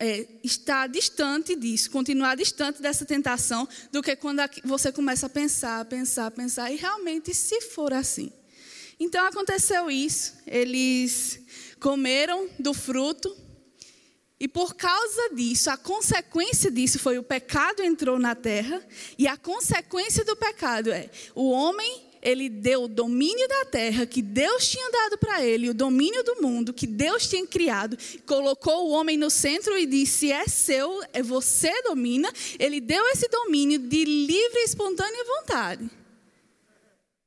é, 0.01 0.27
estar 0.43 0.89
distante 0.89 1.55
disso, 1.55 1.91
continuar 1.91 2.37
distante 2.37 2.81
dessa 2.81 3.05
tentação, 3.05 3.69
do 3.93 4.03
que 4.03 4.17
quando 4.17 4.41
você 4.65 4.91
começa 4.91 5.27
a 5.27 5.29
pensar, 5.29 5.85
pensar, 5.85 6.31
pensar, 6.31 6.73
e 6.73 6.77
realmente 6.77 7.35
se 7.35 7.61
for 7.61 7.93
assim. 7.93 8.33
Então 8.99 9.23
aconteceu 9.27 9.91
isso, 9.91 10.33
eles 10.47 11.44
comeram 11.85 12.49
do 12.59 12.73
fruto, 12.73 13.37
e 14.41 14.49
por 14.49 14.75
causa 14.75 15.35
disso, 15.35 15.69
a 15.69 15.77
consequência 15.77 16.71
disso 16.71 16.99
foi 16.99 17.19
o 17.19 17.23
pecado 17.23 17.83
entrou 17.83 18.19
na 18.19 18.35
terra, 18.35 18.83
e 19.19 19.29
a 19.29 19.37
consequência 19.37 20.25
do 20.25 20.35
pecado 20.35 20.91
é 20.91 21.11
o 21.35 21.51
homem, 21.51 22.07
ele 22.23 22.49
deu 22.49 22.85
o 22.85 22.89
domínio 22.89 23.47
da 23.47 23.67
terra 23.67 24.07
que 24.07 24.23
Deus 24.23 24.67
tinha 24.67 24.91
dado 24.91 25.19
para 25.19 25.45
ele, 25.45 25.69
o 25.69 25.75
domínio 25.75 26.25
do 26.25 26.41
mundo 26.41 26.73
que 26.73 26.87
Deus 26.87 27.29
tinha 27.29 27.47
criado, 27.47 27.99
colocou 28.25 28.89
o 28.89 28.93
homem 28.93 29.19
no 29.19 29.29
centro 29.29 29.77
e 29.77 29.85
disse: 29.85 30.33
"É 30.33 30.49
seu, 30.49 31.03
é 31.13 31.23
você 31.23 31.83
domina". 31.83 32.33
Ele 32.59 32.81
deu 32.81 33.07
esse 33.09 33.29
domínio 33.29 33.79
de 33.79 34.07
livre 34.07 34.61
e 34.61 34.65
espontânea 34.65 35.23
vontade 35.23 35.91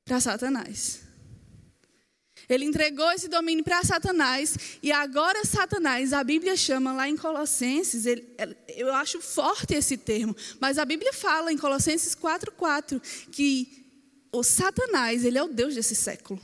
para 0.03 0.19
Satanás. 0.19 1.06
Ele 2.49 2.63
entregou 2.63 3.11
esse 3.11 3.27
domínio 3.27 3.63
para 3.63 3.83
Satanás 3.83 4.79
e 4.81 4.91
agora 4.91 5.43
Satanás, 5.43 6.13
a 6.13 6.23
Bíblia 6.23 6.55
chama 6.55 6.93
lá 6.93 7.09
em 7.09 7.17
Colossenses, 7.17 8.05
ele, 8.05 8.25
eu 8.69 8.93
acho 8.93 9.19
forte 9.19 9.73
esse 9.73 9.97
termo, 9.97 10.35
mas 10.59 10.77
a 10.77 10.85
Bíblia 10.85 11.11
fala 11.11 11.51
em 11.51 11.57
Colossenses 11.57 12.15
4:4 12.15 13.01
que 13.31 13.85
o 14.31 14.43
Satanás, 14.43 15.25
ele 15.25 15.37
é 15.37 15.43
o 15.43 15.49
Deus 15.49 15.75
desse 15.75 15.95
século. 15.95 16.39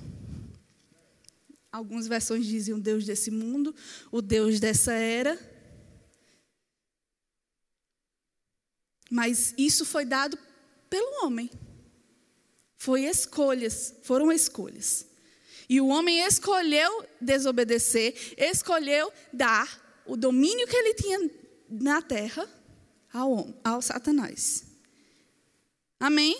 Algumas 1.71 2.07
versões 2.07 2.45
dizem 2.45 2.73
o 2.73 2.79
Deus 2.79 3.05
desse 3.05 3.31
mundo, 3.31 3.73
o 4.11 4.21
Deus 4.21 4.59
dessa 4.59 4.93
era. 4.93 5.39
Mas 9.09 9.53
isso 9.57 9.85
foi 9.85 10.05
dado 10.05 10.37
pelo 10.89 11.25
homem. 11.25 11.49
Foi 12.75 13.05
escolhas, 13.05 13.95
foram 14.03 14.31
escolhas. 14.31 15.12
E 15.73 15.81
o 15.81 15.87
homem 15.87 16.19
escolheu 16.23 17.03
desobedecer, 17.19 18.13
escolheu 18.37 19.11
dar 19.33 19.67
o 20.05 20.15
domínio 20.15 20.67
que 20.67 20.75
ele 20.75 20.93
tinha 20.93 21.31
na 21.67 21.99
terra 21.99 22.47
ao, 23.11 23.51
ao 23.63 23.81
Satanás. 23.81 24.65
Amém? 25.99 26.39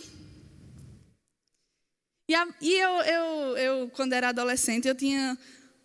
E, 2.29 2.35
a, 2.35 2.47
e 2.61 2.73
eu, 2.73 2.91
eu, 3.01 3.57
eu, 3.57 3.89
quando 3.95 4.13
era 4.13 4.29
adolescente, 4.29 4.87
eu 4.87 4.93
tinha 4.93 5.35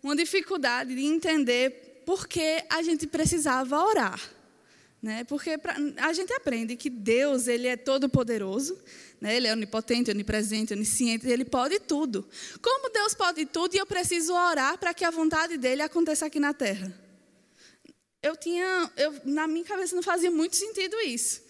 uma 0.03 0.15
dificuldade 0.15 0.93
de 0.93 1.03
entender 1.03 2.03
por 2.05 2.27
que 2.27 2.63
a 2.69 2.83
gente 2.83 3.07
precisava 3.07 3.83
orar. 3.83 4.21
Né? 5.01 5.23
Porque 5.23 5.57
pra, 5.57 5.75
a 5.97 6.11
gente 6.11 6.33
aprende 6.33 6.75
que 6.75 6.89
Deus 6.89 7.47
ele 7.47 7.67
é 7.67 7.77
todo 7.77 8.09
poderoso, 8.09 8.77
né? 9.21 9.35
ele 9.35 9.47
é 9.47 9.53
onipotente, 9.53 10.11
onipresente, 10.11 10.73
onisciente, 10.73 11.25
ele 11.27 11.45
pode 11.45 11.79
tudo. 11.79 12.27
Como 12.61 12.89
Deus 12.89 13.13
pode 13.13 13.45
tudo 13.45 13.75
e 13.75 13.77
eu 13.77 13.85
preciso 13.85 14.33
orar 14.33 14.77
para 14.77 14.93
que 14.93 15.05
a 15.05 15.11
vontade 15.11 15.57
dele 15.57 15.81
aconteça 15.81 16.25
aqui 16.25 16.39
na 16.39 16.53
terra? 16.53 16.93
Eu 18.21 18.35
tinha, 18.35 18.91
eu, 18.97 19.15
na 19.23 19.47
minha 19.47 19.63
cabeça 19.63 19.95
não 19.95 20.03
fazia 20.03 20.29
muito 20.29 20.57
sentido 20.57 20.99
isso. 20.99 21.47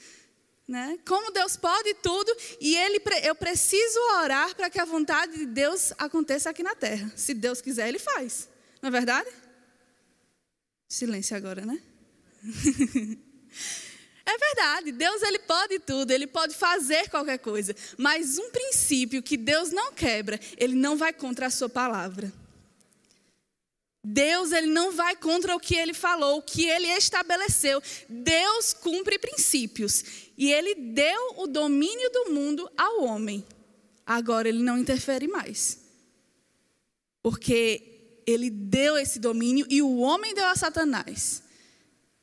Né? 0.68 1.00
Como 1.04 1.32
Deus 1.32 1.58
pode 1.58 1.96
tudo 1.96 2.32
e 2.62 2.78
ele, 2.78 3.02
eu 3.24 3.34
preciso 3.34 4.00
orar 4.22 4.56
para 4.56 4.70
que 4.70 4.80
a 4.80 4.86
vontade 4.86 5.36
de 5.36 5.48
Deus 5.48 5.92
aconteça 5.98 6.52
aqui 6.52 6.62
na 6.62 6.76
terra. 6.76 7.12
Se 7.16 7.34
Deus 7.34 7.60
quiser, 7.60 7.88
ele 7.88 7.98
faz. 7.98 8.48
Não 8.80 8.90
é 8.90 8.92
verdade? 8.92 9.32
Silêncio 10.88 11.36
agora, 11.36 11.66
né? 11.66 11.82
É 14.26 14.38
verdade, 14.38 14.92
Deus 14.92 15.24
ele 15.24 15.40
pode 15.40 15.80
tudo, 15.80 16.12
ele 16.12 16.28
pode 16.28 16.54
fazer 16.54 17.10
qualquer 17.10 17.40
coisa, 17.40 17.76
mas 17.98 18.38
um 18.38 18.52
princípio 18.52 19.24
que 19.24 19.36
Deus 19.36 19.72
não 19.72 19.92
quebra, 19.92 20.40
ele 20.56 20.76
não 20.76 20.96
vai 20.96 21.12
contra 21.12 21.48
a 21.48 21.50
sua 21.50 21.68
palavra. 21.68 22.32
Deus 24.04 24.52
ele 24.52 24.68
não 24.68 24.92
vai 24.92 25.16
contra 25.16 25.56
o 25.56 25.60
que 25.60 25.76
ele 25.76 25.94
falou, 25.94 26.38
o 26.38 26.42
que 26.42 26.66
ele 26.66 26.88
estabeleceu. 26.88 27.82
Deus 28.08 28.74
cumpre 28.74 29.20
princípios 29.20 30.04
e 30.38 30.52
ele 30.52 30.74
deu 30.76 31.36
o 31.38 31.48
domínio 31.48 32.10
do 32.12 32.32
mundo 32.32 32.72
ao 32.78 33.04
homem. 33.04 33.46
Agora 34.06 34.48
ele 34.48 34.64
não 34.64 34.78
interfere 34.78 35.28
mais. 35.28 35.80
Porque 37.22 38.22
ele 38.26 38.50
deu 38.50 38.98
esse 38.98 39.20
domínio 39.20 39.66
e 39.70 39.82
o 39.82 39.98
homem 39.98 40.34
deu 40.34 40.46
a 40.46 40.56
Satanás. 40.56 41.44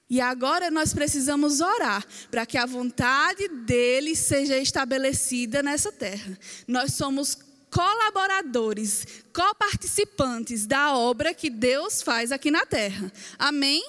E 0.08 0.20
agora 0.20 0.70
nós 0.70 0.94
precisamos 0.94 1.60
orar 1.60 2.06
para 2.30 2.46
que 2.46 2.56
a 2.56 2.64
vontade 2.64 3.48
dele 3.48 4.14
seja 4.14 4.56
estabelecida 4.56 5.62
nessa 5.64 5.90
terra. 5.90 6.38
Nós 6.66 6.94
somos 6.94 7.36
colaboradores, 7.70 9.04
coparticipantes 9.32 10.64
da 10.64 10.96
obra 10.96 11.34
que 11.34 11.50
Deus 11.50 12.02
faz 12.02 12.30
aqui 12.30 12.52
na 12.52 12.64
terra. 12.64 13.12
Amém? 13.36 13.84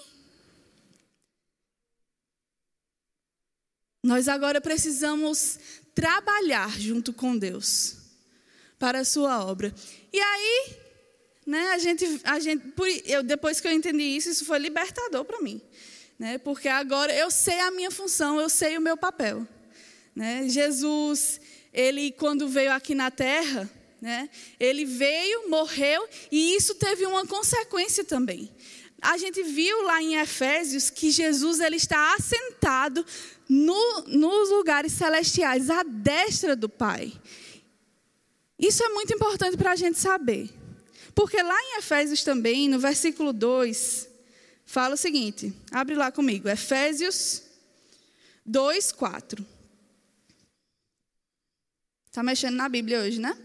Nós 4.03 4.27
agora 4.27 4.59
precisamos 4.59 5.59
trabalhar 5.93 6.79
junto 6.79 7.13
com 7.13 7.37
Deus 7.37 7.97
para 8.79 9.01
a 9.01 9.05
sua 9.05 9.45
obra. 9.45 9.73
E 10.11 10.19
aí, 10.19 10.77
né, 11.45 11.71
a 11.73 11.77
gente, 11.77 12.21
a 12.23 12.39
gente, 12.39 12.73
eu, 13.05 13.21
depois 13.21 13.61
que 13.61 13.67
eu 13.67 13.71
entendi 13.71 14.03
isso, 14.03 14.29
isso 14.29 14.45
foi 14.45 14.57
libertador 14.57 15.23
para 15.23 15.41
mim 15.41 15.61
né? 16.17 16.37
Porque 16.37 16.67
agora 16.67 17.13
eu 17.13 17.29
sei 17.29 17.59
a 17.59 17.71
minha 17.71 17.91
função, 17.91 18.39
eu 18.39 18.49
sei 18.49 18.77
o 18.77 18.81
meu 18.81 18.97
papel, 18.97 19.47
né? 20.15 20.47
Jesus, 20.47 21.39
ele 21.73 22.11
quando 22.11 22.47
veio 22.47 22.71
aqui 22.71 22.95
na 22.95 23.11
Terra, 23.11 23.69
né? 24.01 24.29
Ele 24.59 24.85
veio, 24.85 25.49
morreu 25.49 26.07
e 26.31 26.55
isso 26.55 26.75
teve 26.75 27.05
uma 27.05 27.25
consequência 27.25 28.03
também. 28.03 28.49
A 29.01 29.17
gente 29.17 29.43
viu 29.43 29.83
lá 29.83 30.01
em 30.01 30.15
Efésios 30.15 30.89
que 30.89 31.11
Jesus 31.11 31.59
ele 31.59 31.75
está 31.75 32.15
assentado 32.15 33.05
no, 33.47 34.01
nos 34.07 34.49
lugares 34.49 34.91
celestiais, 34.93 35.69
à 35.69 35.83
destra 35.83 36.55
do 36.55 36.67
Pai. 36.67 37.13
Isso 38.57 38.83
é 38.83 38.89
muito 38.89 39.13
importante 39.13 39.55
para 39.55 39.73
a 39.73 39.75
gente 39.75 39.99
saber. 39.99 40.49
Porque 41.13 41.41
lá 41.41 41.57
em 41.61 41.77
Efésios 41.77 42.23
também, 42.23 42.67
no 42.67 42.79
versículo 42.79 43.31
2, 43.31 44.06
fala 44.67 44.93
o 44.93 44.97
seguinte: 44.97 45.51
abre 45.71 45.95
lá 45.95 46.11
comigo, 46.11 46.47
Efésios 46.47 47.41
2, 48.45 48.91
4. 48.91 49.43
Está 52.05 52.21
mexendo 52.21 52.55
na 52.55 52.69
Bíblia 52.69 52.99
hoje, 52.99 53.19
né? 53.19 53.35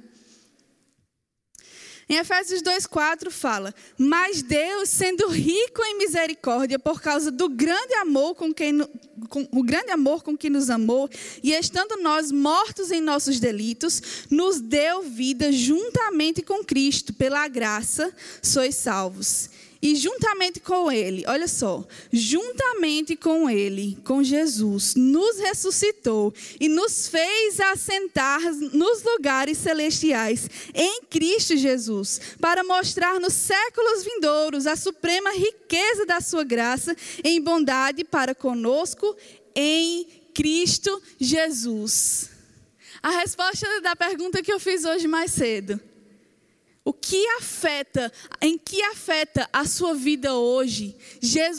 Em 2.08 2.16
Efésios 2.16 2.60
2,4 2.62 3.30
fala: 3.30 3.74
Mas 3.96 4.42
Deus, 4.42 4.88
sendo 4.88 5.28
rico 5.28 5.82
em 5.82 5.96
misericórdia, 5.96 6.78
por 6.78 7.00
causa 7.00 7.30
do 7.30 7.48
grande 7.48 7.94
amor 7.94 8.34
com 8.34 8.52
quem 8.52 8.80
com, 9.28 9.48
o 9.52 9.62
grande 9.62 9.90
amor 9.90 10.22
com 10.22 10.36
que 10.36 10.50
nos 10.50 10.68
amou, 10.68 11.08
e 11.42 11.52
estando 11.52 12.02
nós 12.02 12.30
mortos 12.30 12.90
em 12.90 13.00
nossos 13.00 13.40
delitos, 13.40 14.26
nos 14.28 14.60
deu 14.60 15.02
vida 15.02 15.50
juntamente 15.52 16.42
com 16.42 16.64
Cristo, 16.64 17.14
pela 17.14 17.46
graça 17.48 18.14
sois 18.42 18.74
salvos. 18.74 19.48
E 19.82 19.96
juntamente 19.96 20.60
com 20.60 20.92
Ele, 20.92 21.24
olha 21.26 21.48
só, 21.48 21.84
juntamente 22.12 23.16
com 23.16 23.50
Ele, 23.50 23.98
com 24.04 24.22
Jesus, 24.22 24.94
nos 24.94 25.40
ressuscitou 25.40 26.32
e 26.60 26.68
nos 26.68 27.08
fez 27.08 27.58
assentar 27.58 28.40
nos 28.72 29.02
lugares 29.02 29.58
celestiais 29.58 30.48
em 30.72 31.02
Cristo 31.10 31.56
Jesus, 31.56 32.20
para 32.40 32.62
mostrar 32.62 33.18
nos 33.18 33.32
séculos 33.32 34.04
vindouros 34.04 34.68
a 34.68 34.76
suprema 34.76 35.32
riqueza 35.32 36.06
da 36.06 36.20
Sua 36.20 36.44
graça 36.44 36.96
em 37.24 37.40
bondade 37.40 38.04
para 38.04 38.36
conosco 38.36 39.16
em 39.52 40.06
Cristo 40.32 41.02
Jesus. 41.18 42.30
A 43.02 43.10
resposta 43.18 43.80
da 43.80 43.96
pergunta 43.96 44.42
que 44.42 44.52
eu 44.52 44.60
fiz 44.60 44.84
hoje 44.84 45.08
mais 45.08 45.32
cedo. 45.32 45.80
O 46.84 46.92
que 46.92 47.24
afeta, 47.38 48.12
em 48.40 48.58
que 48.58 48.82
afeta 48.82 49.48
a 49.52 49.64
sua 49.64 49.94
vida 49.94 50.34
hoje? 50.34 50.96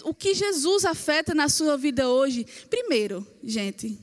O 0.04 0.14
que 0.14 0.34
Jesus 0.34 0.84
afeta 0.84 1.34
na 1.34 1.48
sua 1.48 1.78
vida 1.78 2.10
hoje? 2.10 2.46
Primeiro, 2.70 3.26
gente, 3.42 3.98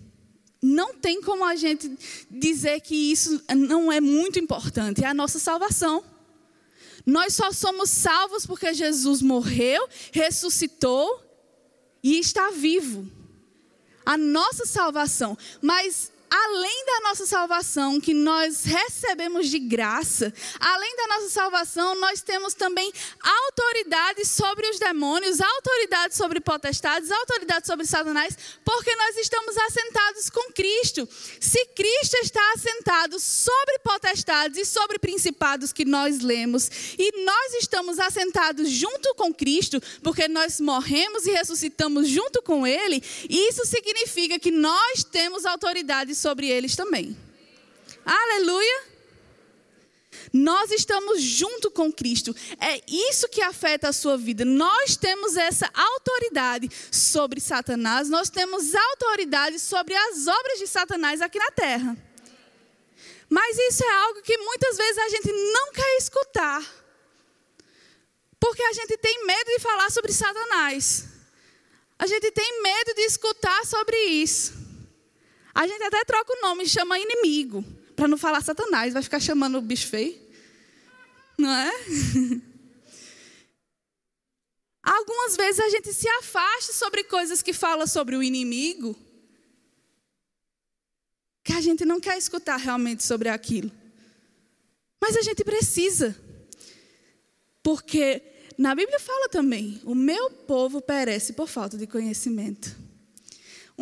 não 0.62 0.94
tem 0.94 1.20
como 1.20 1.44
a 1.44 1.56
gente 1.56 1.90
dizer 2.30 2.80
que 2.80 2.94
isso 2.94 3.42
não 3.54 3.92
é 3.92 4.00
muito 4.00 4.38
importante, 4.38 5.04
é 5.04 5.06
a 5.06 5.14
nossa 5.14 5.38
salvação. 5.38 6.02
Nós 7.04 7.34
só 7.34 7.50
somos 7.52 7.90
salvos 7.90 8.46
porque 8.46 8.72
Jesus 8.72 9.20
morreu, 9.20 9.88
ressuscitou 10.12 11.22
e 12.02 12.18
está 12.18 12.50
vivo. 12.50 13.10
A 14.04 14.16
nossa 14.16 14.66
salvação. 14.66 15.36
Mas 15.60 16.09
além 16.30 16.86
da 16.86 17.00
nossa 17.08 17.26
salvação, 17.26 18.00
que 18.00 18.14
nós 18.14 18.62
recebemos 18.64 19.48
de 19.48 19.58
graça, 19.58 20.32
além 20.60 20.96
da 20.96 21.06
nossa 21.08 21.28
salvação, 21.28 21.96
nós 21.96 22.22
temos 22.22 22.54
também 22.54 22.92
autoridade 23.20 24.24
sobre 24.24 24.68
os 24.68 24.78
demônios, 24.78 25.40
autoridade 25.40 26.14
sobre 26.14 26.40
potestades, 26.40 27.10
autoridade 27.10 27.66
sobre 27.66 27.84
Satanás, 27.84 28.36
porque 28.64 28.94
nós 28.94 29.16
estamos 29.16 29.56
assentados 29.56 30.30
com 30.30 30.52
Cristo. 30.52 31.08
Se 31.40 31.66
Cristo 31.74 32.14
está 32.22 32.52
assentado 32.54 33.18
sobre 33.18 33.78
potestades 33.80 34.56
e 34.58 34.64
sobre 34.64 35.00
principados 35.00 35.72
que 35.72 35.84
nós 35.84 36.20
lemos, 36.20 36.70
e 36.96 37.24
nós 37.24 37.54
estamos 37.54 37.98
assentados 37.98 38.70
junto 38.70 39.14
com 39.16 39.34
Cristo, 39.34 39.82
porque 40.02 40.28
nós 40.28 40.60
morremos 40.60 41.26
e 41.26 41.32
ressuscitamos 41.32 42.08
junto 42.08 42.40
com 42.40 42.64
Ele, 42.64 43.02
isso 43.28 43.66
significa 43.66 44.38
que 44.38 44.52
nós 44.52 45.02
temos 45.02 45.44
autoridade 45.44 46.14
sobre 46.20 46.48
eles 46.48 46.76
também. 46.76 47.16
Aleluia! 48.04 48.90
Nós 50.32 50.70
estamos 50.70 51.22
junto 51.22 51.70
com 51.70 51.92
Cristo. 51.92 52.34
É 52.60 52.80
isso 52.86 53.28
que 53.28 53.42
afeta 53.42 53.88
a 53.88 53.92
sua 53.92 54.16
vida. 54.16 54.44
Nós 54.44 54.96
temos 54.96 55.36
essa 55.36 55.68
autoridade 55.74 56.70
sobre 56.92 57.40
Satanás, 57.40 58.08
nós 58.08 58.30
temos 58.30 58.74
autoridade 58.74 59.58
sobre 59.58 59.94
as 59.94 60.26
obras 60.26 60.58
de 60.58 60.66
Satanás 60.66 61.20
aqui 61.20 61.38
na 61.38 61.50
terra. 61.50 61.96
Mas 63.28 63.56
isso 63.58 63.84
é 63.84 63.90
algo 64.04 64.22
que 64.22 64.36
muitas 64.38 64.76
vezes 64.76 64.98
a 64.98 65.08
gente 65.08 65.32
não 65.32 65.72
quer 65.72 65.96
escutar. 65.96 66.80
Porque 68.38 68.62
a 68.62 68.72
gente 68.72 68.96
tem 68.98 69.26
medo 69.26 69.50
de 69.50 69.58
falar 69.60 69.90
sobre 69.90 70.12
Satanás. 70.12 71.04
A 71.98 72.06
gente 72.06 72.30
tem 72.32 72.62
medo 72.62 72.94
de 72.94 73.02
escutar 73.02 73.64
sobre 73.66 73.96
isso. 73.96 74.59
A 75.54 75.66
gente 75.66 75.82
até 75.82 76.04
troca 76.04 76.32
o 76.32 76.40
nome, 76.42 76.68
chama 76.68 76.98
inimigo, 76.98 77.64
para 77.96 78.08
não 78.08 78.16
falar 78.16 78.42
Satanás, 78.42 78.92
vai 78.92 79.02
ficar 79.02 79.20
chamando 79.20 79.58
o 79.58 79.62
bicho 79.62 79.86
feio. 79.86 80.18
Não 81.38 81.50
é? 81.50 81.70
Algumas 84.82 85.36
vezes 85.36 85.60
a 85.60 85.68
gente 85.68 85.92
se 85.92 86.08
afasta 86.08 86.72
sobre 86.72 87.04
coisas 87.04 87.42
que 87.42 87.52
falam 87.52 87.86
sobre 87.86 88.16
o 88.16 88.22
inimigo, 88.22 88.96
que 91.44 91.52
a 91.52 91.60
gente 91.60 91.84
não 91.84 92.00
quer 92.00 92.16
escutar 92.16 92.56
realmente 92.56 93.04
sobre 93.04 93.28
aquilo. 93.28 93.70
Mas 95.00 95.16
a 95.16 95.22
gente 95.22 95.44
precisa. 95.44 96.16
Porque 97.62 98.22
na 98.58 98.74
Bíblia 98.74 98.98
fala 98.98 99.28
também: 99.28 99.80
o 99.84 99.94
meu 99.94 100.30
povo 100.30 100.80
perece 100.80 101.32
por 101.32 101.48
falta 101.48 101.76
de 101.76 101.86
conhecimento. 101.86 102.76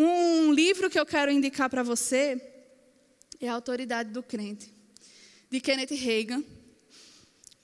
Um 0.01 0.53
livro 0.53 0.89
que 0.89 1.01
eu 1.01 1.05
quero 1.05 1.29
indicar 1.29 1.69
para 1.69 1.83
você 1.83 2.41
é 3.41 3.49
A 3.49 3.55
Autoridade 3.55 4.13
do 4.13 4.23
Crente, 4.23 4.73
de 5.51 5.61
Kenneth 5.61 5.93
Reagan. 5.97 6.45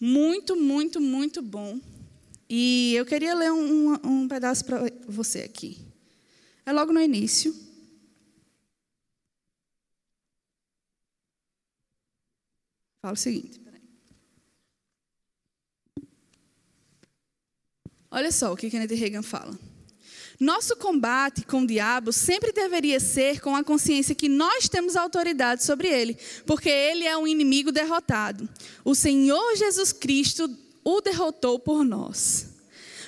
Muito, 0.00 0.56
muito, 0.56 1.00
muito 1.00 1.40
bom. 1.40 1.80
E 2.50 2.92
eu 2.96 3.06
queria 3.06 3.36
ler 3.36 3.52
um, 3.52 3.94
um 4.04 4.26
pedaço 4.26 4.64
para 4.64 4.80
você 5.06 5.42
aqui. 5.42 5.86
É 6.66 6.72
logo 6.72 6.92
no 6.92 7.00
início. 7.00 7.54
Fala 13.00 13.14
o 13.14 13.16
seguinte. 13.16 13.60
Olha 18.10 18.32
só 18.32 18.52
o 18.52 18.56
que 18.56 18.68
Kenneth 18.68 18.96
Reagan 18.96 19.22
fala. 19.22 19.56
Nosso 20.40 20.76
combate 20.76 21.44
com 21.46 21.62
o 21.62 21.66
diabo 21.66 22.12
sempre 22.12 22.52
deveria 22.52 22.98
ser 22.98 23.40
com 23.40 23.54
a 23.54 23.62
consciência 23.62 24.14
que 24.14 24.28
nós 24.28 24.68
temos 24.68 24.96
autoridade 24.96 25.64
sobre 25.64 25.88
ele, 25.88 26.16
porque 26.44 26.68
ele 26.68 27.04
é 27.04 27.16
um 27.16 27.26
inimigo 27.26 27.70
derrotado. 27.70 28.48
O 28.84 28.94
Senhor 28.94 29.56
Jesus 29.56 29.92
Cristo 29.92 30.50
o 30.82 31.00
derrotou 31.00 31.58
por 31.58 31.84
nós. 31.84 32.54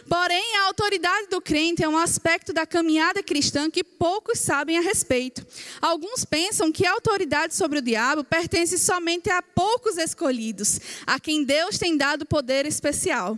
Porém, 0.09 0.57
a 0.57 0.67
autoridade 0.67 1.27
do 1.29 1.41
crente 1.41 1.83
é 1.83 1.89
um 1.89 1.97
aspecto 1.97 2.53
da 2.53 2.65
caminhada 2.65 3.25
cristã 3.25 3.69
que 3.69 3.83
poucos 3.83 4.39
sabem 4.39 4.79
a 4.79 4.81
respeito. 4.81 5.45
Alguns 5.81 6.25
pensam 6.25 6.71
que 6.71 6.87
a 6.87 6.93
autoridade 6.93 7.57
sobre 7.57 7.81
o 7.81 7.83
diabo 7.83 8.23
pertence 8.23 8.79
somente 8.79 9.29
a 9.31 9.43
poucos 9.43 9.99
escolhidos, 9.99 10.81
a 11.05 11.19
quem 11.19 11.43
Deus 11.43 11.77
tem 11.77 11.97
dado 11.97 12.25
poder 12.25 12.67
especial. 12.67 13.37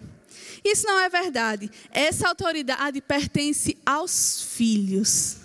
Isso 0.64 0.86
não 0.86 0.98
é 0.98 1.08
verdade. 1.08 1.70
Essa 1.90 2.28
autoridade 2.28 3.00
pertence 3.00 3.76
aos 3.84 4.42
filhos. 4.42 5.36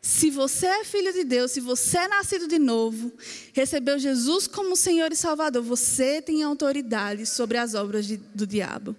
Se 0.00 0.30
você 0.30 0.66
é 0.66 0.84
filho 0.84 1.12
de 1.12 1.22
Deus, 1.22 1.52
se 1.52 1.60
você 1.60 1.98
é 1.98 2.08
nascido 2.08 2.48
de 2.48 2.58
novo, 2.58 3.12
recebeu 3.52 3.98
Jesus 4.00 4.48
como 4.48 4.74
Senhor 4.74 5.12
e 5.12 5.16
Salvador, 5.16 5.62
você 5.62 6.20
tem 6.20 6.42
autoridade 6.42 7.24
sobre 7.24 7.56
as 7.56 7.74
obras 7.74 8.04
de, 8.04 8.16
do 8.16 8.44
diabo. 8.44 8.96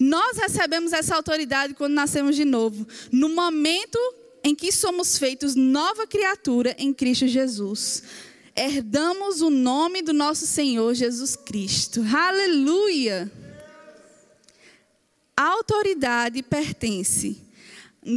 Nós 0.00 0.36
recebemos 0.36 0.92
essa 0.92 1.14
autoridade 1.14 1.74
quando 1.74 1.94
nascemos 1.94 2.34
de 2.34 2.44
novo, 2.44 2.86
no 3.12 3.28
momento 3.28 3.98
em 4.42 4.54
que 4.54 4.72
somos 4.72 5.16
feitos 5.16 5.54
nova 5.54 6.06
criatura 6.08 6.74
em 6.78 6.92
Cristo 6.92 7.28
Jesus 7.28 8.02
herdamos 8.56 9.42
o 9.42 9.50
nome 9.50 10.00
do 10.00 10.12
nosso 10.12 10.46
Senhor 10.46 10.94
Jesus 10.94 11.36
Cristo. 11.36 12.02
Aleluia! 12.02 13.30
A 15.36 15.48
autoridade 15.48 16.42
pertence. 16.42 17.42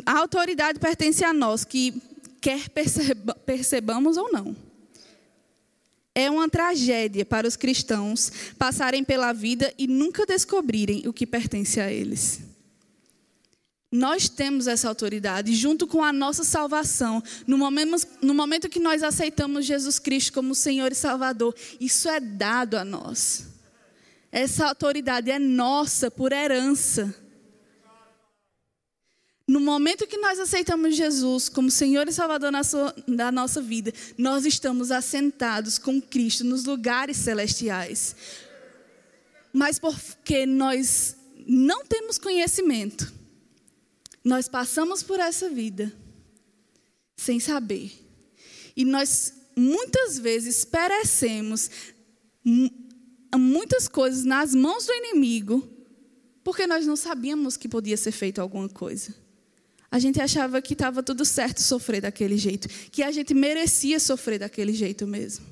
A 0.06 0.20
autoridade 0.20 0.80
pertence 0.80 1.24
a 1.26 1.34
nós, 1.34 1.66
que 1.66 2.02
quer 2.40 2.70
perceba, 2.70 3.36
percebamos 3.46 4.16
ou 4.16 4.32
não. 4.32 4.56
É 6.16 6.30
uma 6.30 6.50
tragédia 6.50 7.26
para 7.26 7.48
os 7.48 7.56
cristãos 7.56 8.32
passarem 8.58 9.04
pela 9.04 9.34
vida 9.34 9.74
e 9.78 9.88
nunca 9.88 10.26
descobrirem 10.26 11.08
o 11.08 11.14
que 11.14 11.28
pertence 11.28 11.80
a 11.80 11.92
eles. 11.92 12.49
Nós 13.92 14.30
temos 14.30 14.68
essa 14.68 14.88
autoridade, 14.88 15.56
junto 15.56 15.88
com 15.88 16.04
a 16.04 16.14
nossa 16.14 16.44
salvação, 16.44 17.24
no 17.48 17.58
momento, 17.58 18.08
no 18.22 18.36
momento 18.36 18.70
que 18.70 18.80
nós 18.80 19.02
aceitamos 19.02 19.66
Jesus 19.66 19.98
Cristo 19.98 20.34
como 20.34 20.54
Senhor 20.54 20.92
e 20.92 20.96
Salvador, 20.96 21.56
isso 21.80 22.08
é 22.08 22.20
dado 22.20 22.78
a 22.78 22.86
nós. 22.86 23.48
Essa 24.32 24.68
autoridade 24.68 25.32
é 25.32 25.40
nossa 25.40 26.12
por 26.12 26.32
herança. 26.32 27.16
No 29.48 29.60
momento 29.60 30.06
que 30.06 30.18
nós 30.18 30.40
aceitamos 30.40 30.96
Jesus 30.96 31.50
como 31.50 31.72
Senhor 31.72 32.08
e 32.08 32.12
Salvador 32.12 32.52
da 33.08 33.32
nossa 33.32 33.60
vida, 33.60 33.92
nós 34.16 34.46
estamos 34.46 34.92
assentados 34.92 35.80
com 35.80 36.00
Cristo 36.00 36.44
nos 36.44 36.66
lugares 36.66 37.18
celestiais. 37.18 38.16
Mas 39.52 39.80
porque 39.80 40.46
nós 40.46 41.16
não 41.48 41.84
temos 41.84 42.20
conhecimento, 42.20 43.12
nós 44.24 44.48
passamos 44.48 45.02
por 45.04 45.20
essa 45.20 45.50
vida 45.50 45.94
sem 47.16 47.40
saber. 47.40 47.92
E 48.76 48.86
nós 48.86 49.34
muitas 49.56 50.18
vezes 50.18 50.64
perecemos 50.64 51.70
muitas 53.38 53.88
coisas 53.88 54.24
nas 54.24 54.56
mãos 54.56 54.86
do 54.86 54.94
inimigo, 54.94 55.68
porque 56.44 56.66
nós 56.66 56.86
não 56.88 56.96
sabíamos 56.96 57.58
que 57.58 57.68
podia 57.68 57.98
ser 57.98 58.12
feito 58.12 58.40
alguma 58.40 58.70
coisa. 58.70 59.14
A 59.92 60.00
gente 60.00 60.22
achava 60.22 60.62
que 60.62 60.74
estava 60.74 61.02
tudo 61.02 61.26
certo 61.26 61.62
sofrer 61.62 62.02
daquele 62.02 62.38
jeito, 62.38 62.68
que 62.90 63.04
a 63.04 63.12
gente 63.12 63.34
merecia 63.34 64.00
sofrer 64.00 64.40
daquele 64.40 64.74
jeito 64.74 65.08
mesmo. 65.08 65.46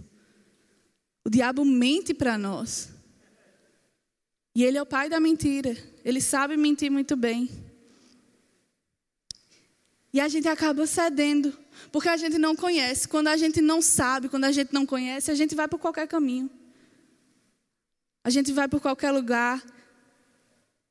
O 1.25 1.29
diabo 1.29 1.65
mente 1.65 2.13
para 2.13 2.37
nós. 2.37 2.89
E 4.55 4.63
ele 4.63 4.77
é 4.77 4.81
o 4.81 4.85
pai 4.85 5.09
da 5.09 5.19
mentira. 5.19 5.75
Ele 6.05 6.21
sabe 6.21 6.55
mentir 6.55 6.89
muito 6.89 7.15
bem. 7.15 7.49
E 10.17 10.19
a 10.19 10.27
gente 10.27 10.47
acaba 10.47 10.87
cedendo, 10.87 11.55
porque 11.91 12.09
a 12.09 12.17
gente 12.17 12.39
não 12.39 12.55
conhece. 12.55 13.07
Quando 13.07 13.27
a 13.27 13.37
gente 13.37 13.61
não 13.61 13.83
sabe, 13.83 14.27
quando 14.27 14.45
a 14.45 14.51
gente 14.51 14.73
não 14.73 14.83
conhece, 14.83 15.29
a 15.29 15.35
gente 15.35 15.53
vai 15.53 15.67
por 15.67 15.77
qualquer 15.77 16.07
caminho. 16.07 16.49
A 18.23 18.31
gente 18.31 18.51
vai 18.51 18.67
por 18.67 18.81
qualquer 18.81 19.11
lugar. 19.11 19.63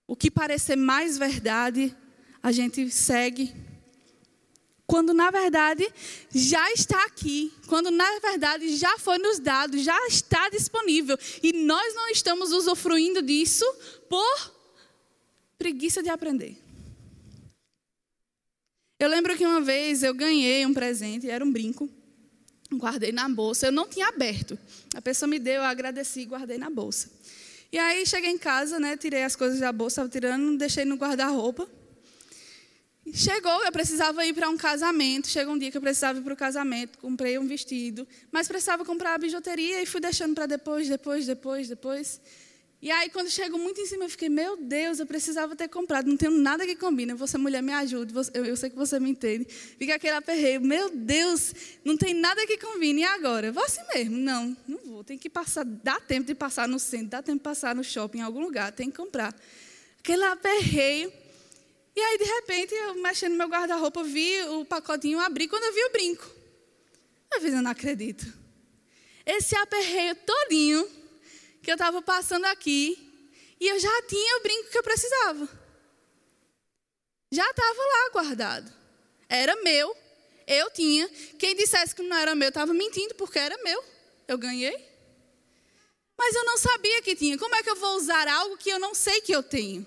O 0.06 0.14
que 0.14 0.30
parecer 0.30 0.76
mais 0.76 1.18
verdade, 1.18 1.92
a 2.40 2.52
gente 2.52 2.88
segue. 2.88 3.52
quando 4.86 5.12
na 5.12 5.32
verdade 5.32 5.92
já 6.32 6.70
está 6.70 7.04
aqui, 7.04 7.52
quando 7.66 7.90
na 7.90 8.20
verdade 8.20 8.76
já 8.76 8.96
foi 8.96 9.18
nos 9.18 9.40
dado, 9.40 9.76
já 9.76 10.06
está 10.06 10.48
disponível 10.50 11.18
e 11.42 11.52
nós 11.52 11.96
não 11.96 12.08
estamos 12.10 12.52
usufruindo 12.52 13.20
disso 13.22 13.64
por 14.08 14.52
preguiça 15.58 16.00
de 16.00 16.10
aprender. 16.10 16.65
Eu 18.98 19.08
lembro 19.08 19.36
que 19.36 19.44
uma 19.44 19.60
vez 19.60 20.02
eu 20.02 20.14
ganhei 20.14 20.64
um 20.64 20.72
presente, 20.72 21.28
era 21.28 21.44
um 21.44 21.52
brinco, 21.52 21.88
guardei 22.72 23.12
na 23.12 23.28
bolsa, 23.28 23.66
eu 23.66 23.72
não 23.72 23.86
tinha 23.86 24.08
aberto. 24.08 24.58
A 24.94 25.02
pessoa 25.02 25.28
me 25.28 25.38
deu, 25.38 25.56
eu 25.56 25.64
agradeci 25.64 26.20
e 26.20 26.24
guardei 26.24 26.56
na 26.56 26.70
bolsa. 26.70 27.10
E 27.70 27.78
aí 27.78 28.06
cheguei 28.06 28.30
em 28.30 28.38
casa, 28.38 28.80
né, 28.80 28.96
tirei 28.96 29.22
as 29.22 29.36
coisas 29.36 29.60
da 29.60 29.70
bolsa, 29.70 30.00
estava 30.00 30.08
tirando, 30.08 30.56
deixei 30.56 30.86
no 30.86 30.96
guarda-roupa. 30.96 31.68
Chegou, 33.12 33.64
eu 33.64 33.70
precisava 33.70 34.24
ir 34.24 34.32
para 34.32 34.48
um 34.48 34.56
casamento. 34.56 35.28
Chegou 35.28 35.54
um 35.54 35.58
dia 35.58 35.70
que 35.70 35.76
eu 35.76 35.80
precisava 35.80 36.18
ir 36.18 36.22
para 36.22 36.34
o 36.34 36.36
casamento, 36.36 36.98
comprei 36.98 37.38
um 37.38 37.46
vestido, 37.46 38.06
mas 38.32 38.48
precisava 38.48 38.84
comprar 38.84 39.14
a 39.14 39.18
bijuteria 39.18 39.82
e 39.82 39.86
fui 39.86 40.00
deixando 40.00 40.34
para 40.34 40.46
depois, 40.46 40.88
depois, 40.88 41.26
depois, 41.26 41.68
depois. 41.68 42.20
E 42.86 42.90
aí, 42.92 43.10
quando 43.10 43.28
chegou 43.28 43.58
muito 43.58 43.80
em 43.80 43.84
cima, 43.84 44.04
eu 44.04 44.08
fiquei, 44.08 44.28
meu 44.28 44.56
Deus, 44.56 45.00
eu 45.00 45.06
precisava 45.06 45.56
ter 45.56 45.66
comprado, 45.66 46.06
não 46.06 46.16
tenho 46.16 46.30
nada 46.30 46.64
que 46.64 46.76
combine. 46.76 47.14
Você, 47.14 47.36
mulher, 47.36 47.60
me 47.60 47.72
ajude, 47.72 48.14
eu, 48.32 48.56
sei 48.56 48.70
que 48.70 48.76
você 48.76 49.00
me 49.00 49.10
entende. 49.10 49.44
Fica 49.44 49.96
aquele 49.96 50.14
aperreio, 50.14 50.60
meu 50.60 50.88
Deus, 50.90 51.52
não 51.84 51.96
tem 51.96 52.14
nada 52.14 52.46
que 52.46 52.56
combine. 52.56 53.00
E 53.00 53.04
agora? 53.04 53.50
Vou 53.50 53.64
assim 53.64 53.80
mesmo. 53.92 54.16
Não, 54.16 54.56
não 54.68 54.78
vou. 54.84 55.02
Tem 55.02 55.18
que 55.18 55.28
passar, 55.28 55.64
dá 55.64 55.98
tempo 55.98 56.28
de 56.28 56.34
passar 56.36 56.68
no 56.68 56.78
centro, 56.78 57.08
dá 57.08 57.20
tempo 57.20 57.38
de 57.38 57.42
passar 57.42 57.74
no 57.74 57.82
shopping, 57.82 58.18
em 58.18 58.22
algum 58.22 58.40
lugar, 58.40 58.70
tem 58.70 58.88
que 58.88 58.96
comprar. 58.96 59.34
Aquele 59.98 60.22
aperreio. 60.22 61.12
E 61.96 62.00
aí, 62.00 62.18
de 62.18 62.24
repente, 62.24 62.72
eu 62.72 63.02
mexendo 63.02 63.32
no 63.32 63.38
meu 63.38 63.48
guarda-roupa, 63.48 64.04
vi 64.04 64.42
o 64.42 64.64
pacotinho 64.64 65.18
abrir 65.18 65.48
quando 65.48 65.64
eu 65.64 65.72
vi 65.72 65.84
o 65.86 65.90
brinco. 65.90 66.30
Eu 67.34 67.40
fiz, 67.40 67.52
eu 67.52 67.62
não 67.62 67.70
acredito. 67.72 68.32
Esse 69.26 69.56
aperreio 69.56 70.14
todinho 70.24 70.88
que 71.66 71.70
eu 71.72 71.74
estava 71.74 72.00
passando 72.00 72.44
aqui 72.44 72.96
e 73.58 73.66
eu 73.66 73.80
já 73.80 74.02
tinha 74.02 74.36
o 74.36 74.40
brinco 74.40 74.70
que 74.70 74.78
eu 74.78 74.84
precisava. 74.84 75.48
Já 77.32 77.50
estava 77.50 77.78
lá 77.82 78.10
guardado. 78.12 78.72
Era 79.28 79.56
meu, 79.64 79.92
eu 80.46 80.70
tinha. 80.70 81.08
Quem 81.36 81.56
dissesse 81.56 81.92
que 81.92 82.02
não 82.02 82.16
era 82.16 82.36
meu 82.36 82.50
estava 82.50 82.72
mentindo, 82.72 83.16
porque 83.16 83.40
era 83.40 83.58
meu. 83.64 83.82
Eu 84.28 84.38
ganhei. 84.38 84.78
Mas 86.16 86.36
eu 86.36 86.44
não 86.44 86.56
sabia 86.56 87.02
que 87.02 87.16
tinha. 87.16 87.36
Como 87.36 87.56
é 87.56 87.64
que 87.64 87.70
eu 87.70 87.74
vou 87.74 87.96
usar 87.96 88.28
algo 88.28 88.56
que 88.56 88.70
eu 88.70 88.78
não 88.78 88.94
sei 88.94 89.20
que 89.20 89.32
eu 89.32 89.42
tenho? 89.42 89.84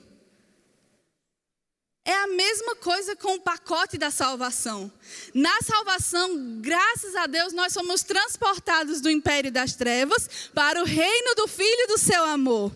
É 2.05 2.13
a 2.13 2.27
mesma 2.27 2.75
coisa 2.77 3.15
com 3.15 3.35
o 3.35 3.41
pacote 3.41 3.97
da 3.97 4.09
salvação. 4.09 4.91
Na 5.33 5.62
salvação, 5.62 6.59
graças 6.59 7.15
a 7.15 7.27
Deus, 7.27 7.53
nós 7.53 7.73
somos 7.73 8.03
transportados 8.03 9.01
do 9.01 9.09
império 9.09 9.51
das 9.51 9.75
trevas 9.75 10.49
para 10.53 10.81
o 10.81 10.85
reino 10.85 11.35
do 11.35 11.47
Filho 11.47 11.88
do 11.88 11.97
seu 11.97 12.23
amor. 12.23 12.71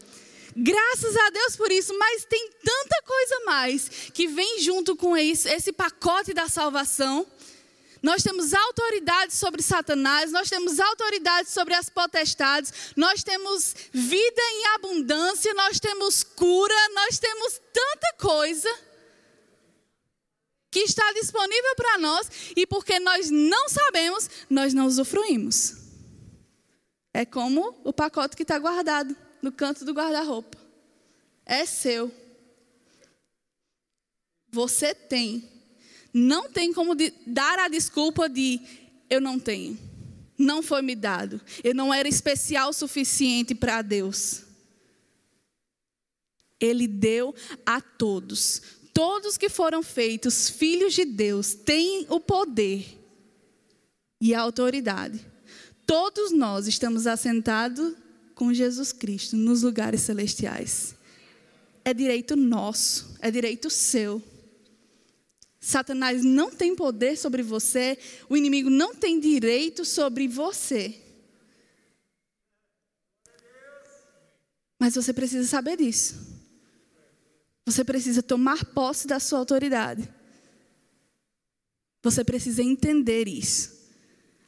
Graças 0.56 1.18
a 1.18 1.30
Deus 1.32 1.56
por 1.56 1.72
isso, 1.72 1.98
mas 1.98 2.26
tem 2.26 2.52
tanta 2.64 3.02
coisa 3.04 3.46
mais 3.46 3.90
que 4.14 4.28
vem 4.28 4.60
junto 4.60 4.96
com 4.96 5.18
isso, 5.18 5.48
esse 5.50 5.74
pacote 5.74 6.32
da 6.32 6.48
salvação. 6.48 7.26
Nós 8.04 8.22
temos 8.22 8.54
autoridade 8.54 9.34
sobre 9.34 9.64
Satanás, 9.64 10.32
nós 10.32 10.50
temos 10.50 10.80
autoridade 10.80 11.50
sobre 11.50 11.74
as 11.74 11.90
potestades, 11.90 12.94
nós 12.96 13.24
temos 13.24 13.74
vida 13.92 14.42
em 14.42 14.66
abundância, 14.76 15.54
nós 15.54 15.80
temos 15.80 16.22
cura, 16.22 16.76
nós 16.94 17.18
temos 17.18 17.60
tanta 17.72 18.14
coisa 18.20 18.70
que 20.74 20.80
está 20.80 21.14
disponível 21.14 21.76
para 21.76 22.00
nós 22.00 22.28
e 22.58 22.66
porque 22.66 23.00
nós 23.00 23.30
não 23.30 23.70
sabemos, 23.70 24.28
nós 24.50 24.74
não 24.74 24.88
usufruímos. 24.88 25.76
É 27.14 27.24
como 27.24 27.80
o 27.84 27.94
pacote 27.94 28.36
que 28.36 28.42
está 28.42 28.58
guardado 28.58 29.16
no 29.40 29.52
canto 29.52 29.86
do 29.86 29.94
guarda-roupa. 29.94 30.58
É 31.46 31.64
seu. 31.64 32.12
Você 34.50 34.96
tem. 34.96 35.48
Não 36.12 36.50
tem 36.50 36.74
como 36.74 36.96
dar 37.28 37.60
a 37.60 37.68
desculpa 37.68 38.28
de 38.28 38.60
eu 39.12 39.22
não 39.22 39.40
tenho. 39.40 39.78
Não 40.36 40.64
foi 40.64 40.82
me 40.82 40.96
dado. 40.96 41.40
Eu 41.64 41.76
não 41.76 41.94
era 41.94 42.08
especial 42.08 42.72
o 42.72 42.74
suficiente 42.74 43.54
para 43.54 43.84
Deus. 43.84 44.42
Ele 46.60 46.88
deu 46.88 47.36
a 47.64 47.80
todos 47.80 48.83
todos 48.94 49.38
que 49.38 49.50
foram 49.50 49.82
feitos 49.82 50.50
filhos 50.50 50.94
de 50.94 51.04
Deus 51.04 51.54
têm 51.54 52.06
o 52.10 52.20
poder 52.20 52.86
e 54.22 54.34
a 54.34 54.42
autoridade. 54.42 55.26
Todos 55.86 56.32
nós 56.32 56.68
estamos 56.68 57.08
assentados 57.08 57.96
com 58.36 58.54
Jesus 58.54 58.92
Cristo 58.92 59.36
nos 59.36 59.64
lugares 59.64 60.02
celestiais. 60.02 60.96
É 61.84 61.94
direito 61.94 62.36
nosso, 62.36 63.18
é 63.20 63.30
direito 63.30 63.70
seu. 63.70 64.22
Satanás 65.60 66.24
não 66.24 66.52
tem 66.52 66.76
poder 66.76 67.18
sobre 67.18 67.42
você, 67.42 67.98
o 68.30 68.38
inimigo 68.38 68.70
não 68.70 68.94
tem 68.94 69.20
direito 69.20 69.84
sobre 69.84 70.28
você. 70.28 71.00
Mas 74.80 74.96
você 74.96 75.14
precisa 75.14 75.48
saber 75.48 75.78
disso. 75.78 76.33
Você 77.66 77.84
precisa 77.84 78.22
tomar 78.22 78.66
posse 78.66 79.08
da 79.08 79.20
sua 79.20 79.40
autoridade. 79.40 80.08
Você 82.02 82.24
precisa 82.24 82.62
entender 82.62 83.28
isso. 83.28 83.72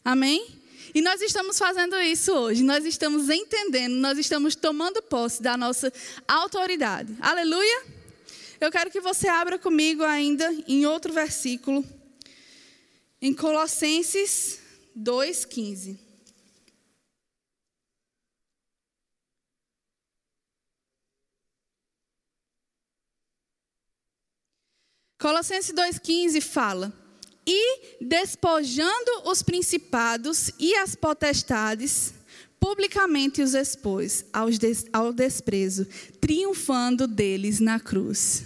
Amém? 0.03 0.61
E 0.93 1.01
nós 1.01 1.21
estamos 1.21 1.57
fazendo 1.57 1.95
isso 2.01 2.33
hoje. 2.33 2.63
Nós 2.63 2.85
estamos 2.85 3.29
entendendo, 3.29 3.95
nós 3.95 4.17
estamos 4.17 4.55
tomando 4.55 5.01
posse 5.01 5.41
da 5.41 5.55
nossa 5.57 5.91
autoridade. 6.27 7.15
Aleluia? 7.19 7.83
Eu 8.59 8.71
quero 8.71 8.89
que 8.89 9.01
você 9.01 9.27
abra 9.27 9.57
comigo 9.59 10.03
ainda 10.03 10.49
em 10.67 10.85
outro 10.85 11.11
versículo, 11.13 11.83
em 13.21 13.33
Colossenses 13.33 14.59
2,15. 14.97 16.04
Colossenses 25.25 25.73
2,15 25.73 26.39
fala: 26.39 26.93
E 27.47 27.97
despojando 27.99 29.23
os 29.25 29.41
principados 29.41 30.51
e 30.59 30.75
as 30.75 30.93
potestades, 30.93 32.13
publicamente 32.59 33.41
os 33.41 33.55
expôs 33.55 34.23
ao 34.93 35.11
desprezo, 35.11 35.87
triunfando 36.21 37.07
deles 37.07 37.59
na 37.59 37.79
cruz. 37.79 38.45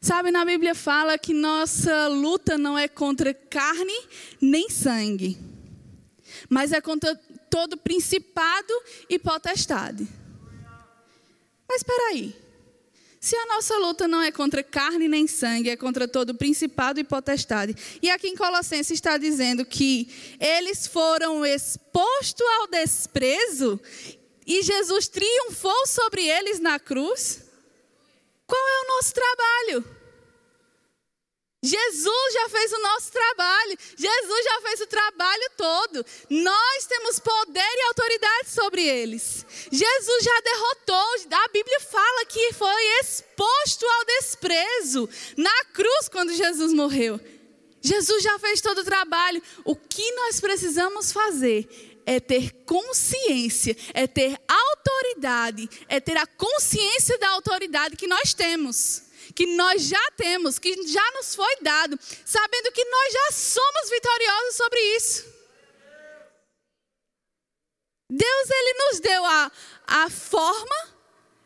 Sabe, 0.00 0.30
na 0.30 0.46
Bíblia 0.46 0.74
fala 0.74 1.18
que 1.18 1.34
nossa 1.34 2.08
luta 2.08 2.56
não 2.56 2.78
é 2.78 2.88
contra 2.88 3.34
carne 3.34 4.06
nem 4.40 4.70
sangue, 4.70 5.36
mas 6.48 6.72
é 6.72 6.80
contra 6.80 7.14
todo 7.50 7.76
principado 7.76 8.72
e 9.10 9.18
potestade. 9.18 10.08
Mas 11.68 11.82
espera 11.82 12.12
aí. 12.12 12.47
Se 13.20 13.36
a 13.36 13.46
nossa 13.46 13.76
luta 13.78 14.06
não 14.06 14.22
é 14.22 14.30
contra 14.30 14.62
carne 14.62 15.08
nem 15.08 15.26
sangue, 15.26 15.70
é 15.70 15.76
contra 15.76 16.06
todo 16.06 16.34
principado 16.34 17.00
e 17.00 17.04
potestade. 17.04 17.74
E 18.00 18.10
aqui 18.10 18.28
em 18.28 18.36
Colossenses 18.36 18.92
está 18.92 19.18
dizendo 19.18 19.64
que 19.64 20.08
eles 20.38 20.86
foram 20.86 21.44
expostos 21.44 22.46
ao 22.58 22.68
desprezo 22.68 23.80
e 24.46 24.62
Jesus 24.62 25.08
triunfou 25.08 25.86
sobre 25.86 26.26
eles 26.26 26.60
na 26.60 26.78
cruz. 26.78 27.42
Qual 28.46 28.60
é 28.60 28.84
o 28.84 28.96
nosso 28.96 29.12
trabalho? 29.12 29.97
Jesus 31.60 32.34
já 32.34 32.48
fez 32.50 32.72
o 32.72 32.82
nosso 32.82 33.10
trabalho. 33.10 33.78
Jesus 33.96 34.44
já 34.44 34.60
fez 34.60 34.80
o 34.80 34.86
trabalho 34.86 35.50
todo. 35.56 36.06
Nós 36.30 36.86
temos 36.86 37.18
poder 37.18 37.60
e 37.60 37.82
autoridade 37.88 38.50
sobre 38.50 38.82
eles. 38.86 39.44
Jesus 39.70 40.24
já 40.24 40.40
derrotou. 40.40 41.08
A 41.32 41.48
Bíblia 41.48 41.80
fala 41.80 42.26
que 42.26 42.52
foi 42.52 42.82
exposto 43.00 43.84
ao 43.84 44.04
desprezo 44.04 45.08
na 45.36 45.64
cruz 45.72 46.08
quando 46.08 46.32
Jesus 46.32 46.72
morreu. 46.72 47.20
Jesus 47.80 48.22
já 48.22 48.38
fez 48.38 48.60
todo 48.60 48.78
o 48.78 48.84
trabalho. 48.84 49.42
O 49.64 49.74
que 49.74 50.12
nós 50.12 50.40
precisamos 50.40 51.10
fazer 51.10 51.68
é 52.06 52.20
ter 52.20 52.52
consciência, 52.64 53.76
é 53.92 54.06
ter 54.06 54.40
autoridade, 54.46 55.68
é 55.88 55.98
ter 55.98 56.16
a 56.16 56.26
consciência 56.26 57.18
da 57.18 57.30
autoridade 57.30 57.96
que 57.96 58.06
nós 58.06 58.32
temos 58.32 59.07
que 59.34 59.46
nós 59.46 59.82
já 59.82 60.10
temos, 60.16 60.58
que 60.58 60.86
já 60.86 61.10
nos 61.12 61.34
foi 61.34 61.56
dado, 61.60 61.98
sabendo 62.24 62.72
que 62.72 62.84
nós 62.84 63.12
já 63.12 63.32
somos 63.32 63.90
vitoriosos 63.90 64.56
sobre 64.56 64.80
isso. 64.96 65.38
Deus 68.10 68.50
ele 68.50 68.72
nos 68.74 69.00
deu 69.00 69.24
a, 69.24 69.52
a 69.86 70.10
forma, 70.10 70.98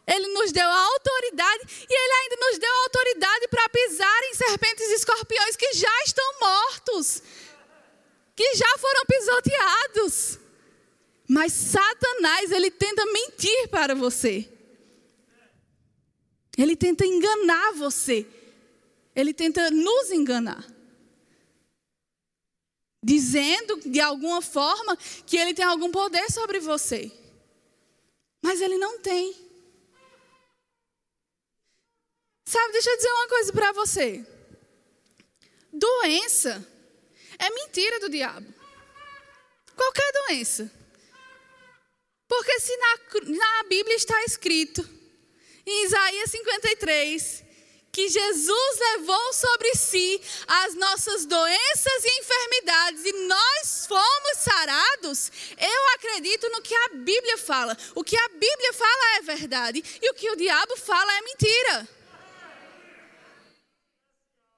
Ele 0.07 0.29
nos 0.29 0.53
deu 0.53 0.69
a 0.69 0.81
autoridade 0.81 1.87
e 1.89 1.95
Ele 1.95 2.13
ainda 2.23 2.37
nos 2.47 2.59
deu 2.59 2.71
a 2.71 2.83
autoridade 2.85 3.49
para 3.49 3.69
pisar 3.69 4.23
em 4.25 4.35
serpentes 4.35 4.89
e 4.89 4.95
escorpiões 4.95 5.57
que 5.57 5.73
já 5.73 6.03
estão 6.05 6.41
mortos, 6.41 7.23
que 8.37 8.55
já 8.55 8.79
foram 8.79 9.05
pisoteados. 9.07 10.39
Mas 11.29 11.53
Satanás, 11.53 12.53
ele 12.53 12.71
tenta 12.71 13.05
mentir 13.07 13.69
para 13.69 13.95
você. 13.95 14.49
Ele 16.57 16.77
tenta 16.77 17.05
enganar 17.05 17.73
você. 17.73 18.27
Ele 19.15 19.33
tenta 19.33 19.71
nos 19.71 20.11
enganar. 20.11 20.65
Dizendo 23.05 23.81
de 23.91 24.01
alguma 24.01 24.41
forma 24.41 24.97
que 25.27 25.37
ele 25.37 25.55
tem 25.55 25.65
algum 25.65 25.91
poder 25.91 26.31
sobre 26.31 26.61
você. 26.61 27.11
Mas 28.43 28.61
ele 28.61 28.79
não 28.79 28.99
tem. 28.99 29.35
Sabe, 32.45 32.73
deixa 32.73 32.91
eu 32.91 32.97
dizer 32.97 33.13
uma 33.13 33.29
coisa 33.29 33.53
para 33.53 33.73
você. 33.73 34.27
Doença 35.73 36.69
é 37.39 37.51
mentira 37.51 37.99
do 38.01 38.11
diabo. 38.11 38.47
Qualquer 39.75 40.13
doença. 40.27 40.71
Porque 42.29 42.61
se 42.61 42.77
na, 42.77 42.99
na 43.37 43.63
Bíblia 43.65 43.97
está 43.97 44.23
escrito, 44.25 44.89
em 45.67 45.85
Isaías 45.87 46.31
53, 46.31 47.45
que 47.93 48.09
Jesus 48.09 48.79
levou 48.79 49.33
sobre 49.35 49.75
si 49.75 50.21
as 50.47 50.75
nossas 50.75 51.27
doenças 51.27 52.05
e 52.05 52.21
enfermidades 52.21 53.05
e 53.05 53.13
nós 53.27 53.87
fomos 53.87 54.39
sarados, 54.39 55.31
eu 55.59 55.95
acredito 55.95 56.49
no 56.49 56.63
que 56.63 56.75
a 56.75 56.89
Bíblia 56.95 57.37
fala. 57.37 57.77
O 57.95 58.03
que 58.03 58.17
a 58.17 58.29
Bíblia 58.29 58.73
fala 58.73 59.17
é 59.19 59.23
verdade 59.23 59.85
e 60.01 60.11
o 60.11 60.15
que 60.15 60.31
o 60.31 60.37
diabo 60.37 60.77
fala 60.77 61.13
é 61.13 61.21
mentira. 61.23 61.89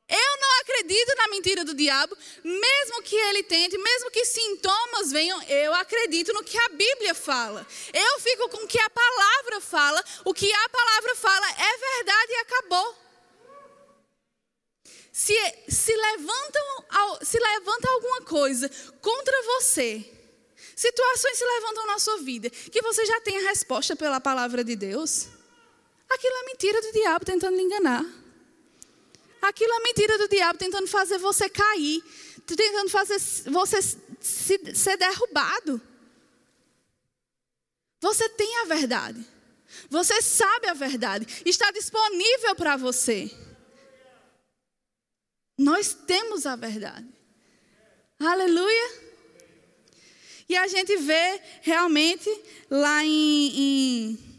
Eu 0.08 0.36
não 0.40 0.60
acredito 0.60 1.16
na 1.16 1.28
mentira 1.28 1.64
do 1.64 1.74
diabo, 1.74 2.16
mesmo 2.42 3.02
que 3.02 3.16
ele 3.16 3.42
tente, 3.42 3.78
mesmo 3.78 4.10
que 4.10 4.24
sintomas 4.26 5.10
venham, 5.10 5.42
eu 5.44 5.72
acredito 5.74 6.32
no 6.34 6.44
que 6.44 6.58
a 6.58 6.68
Bíblia 6.68 7.14
fala. 7.14 7.66
Eu 7.92 8.20
fico 8.20 8.48
com 8.50 8.64
o 8.64 8.68
que 8.68 8.78
a 8.78 8.90
palavra 8.90 9.60
fala, 9.62 10.04
o 10.24 10.34
que 10.34 10.52
a 10.52 10.68
palavra 10.68 11.14
fala 11.14 11.50
é 11.50 11.96
verdade 11.96 12.32
e 12.32 12.36
acabou. 12.36 13.04
Se, 15.10 15.34
se, 15.68 15.94
levantam, 15.94 16.86
se 17.22 17.38
levanta 17.38 17.88
alguma 17.88 18.22
coisa 18.22 18.68
contra 19.00 19.42
você, 19.42 20.04
situações 20.76 21.38
se 21.38 21.44
levantam 21.44 21.86
na 21.86 21.98
sua 21.98 22.18
vida, 22.18 22.50
que 22.50 22.82
você 22.82 23.06
já 23.06 23.20
tem 23.22 23.38
a 23.38 23.48
resposta 23.48 23.96
pela 23.96 24.20
palavra 24.20 24.62
de 24.62 24.76
Deus, 24.76 25.28
aquilo 26.10 26.36
é 26.36 26.46
mentira 26.46 26.82
do 26.82 26.92
diabo 26.92 27.24
tentando 27.24 27.56
lhe 27.56 27.62
enganar. 27.62 28.23
Aquilo 29.44 29.74
é 29.74 29.80
mentira 29.82 30.16
do 30.16 30.28
diabo 30.28 30.58
tentando 30.58 30.86
fazer 30.86 31.18
você 31.18 31.50
cair, 31.50 32.02
tentando 32.46 32.88
fazer 32.88 33.18
você 33.50 33.78
ser 34.20 34.96
derrubado. 34.96 35.80
Você 38.00 38.26
tem 38.30 38.58
a 38.60 38.64
verdade. 38.64 39.22
Você 39.90 40.22
sabe 40.22 40.68
a 40.68 40.74
verdade. 40.74 41.26
Está 41.44 41.70
disponível 41.70 42.54
para 42.54 42.76
você. 42.76 43.30
Nós 45.58 45.92
temos 45.92 46.46
a 46.46 46.56
verdade. 46.56 47.06
Aleluia. 48.18 49.04
E 50.48 50.56
a 50.56 50.66
gente 50.68 50.96
vê 50.96 51.40
realmente 51.60 52.30
lá 52.70 53.04
em, 53.04 53.60
em 53.60 54.34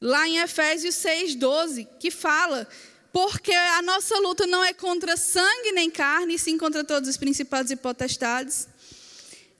lá 0.00 0.28
em 0.28 0.38
Efésios 0.38 0.94
6:12 0.96 1.86
que 1.98 2.10
fala 2.10 2.68
porque 3.14 3.52
a 3.52 3.80
nossa 3.80 4.18
luta 4.18 4.44
não 4.44 4.64
é 4.64 4.72
contra 4.72 5.16
sangue 5.16 5.70
nem 5.70 5.88
carne, 5.88 6.36
sim 6.36 6.58
contra 6.58 6.82
todos 6.82 7.08
os 7.08 7.16
principados 7.16 7.70
e 7.70 7.76
potestades. 7.76 8.66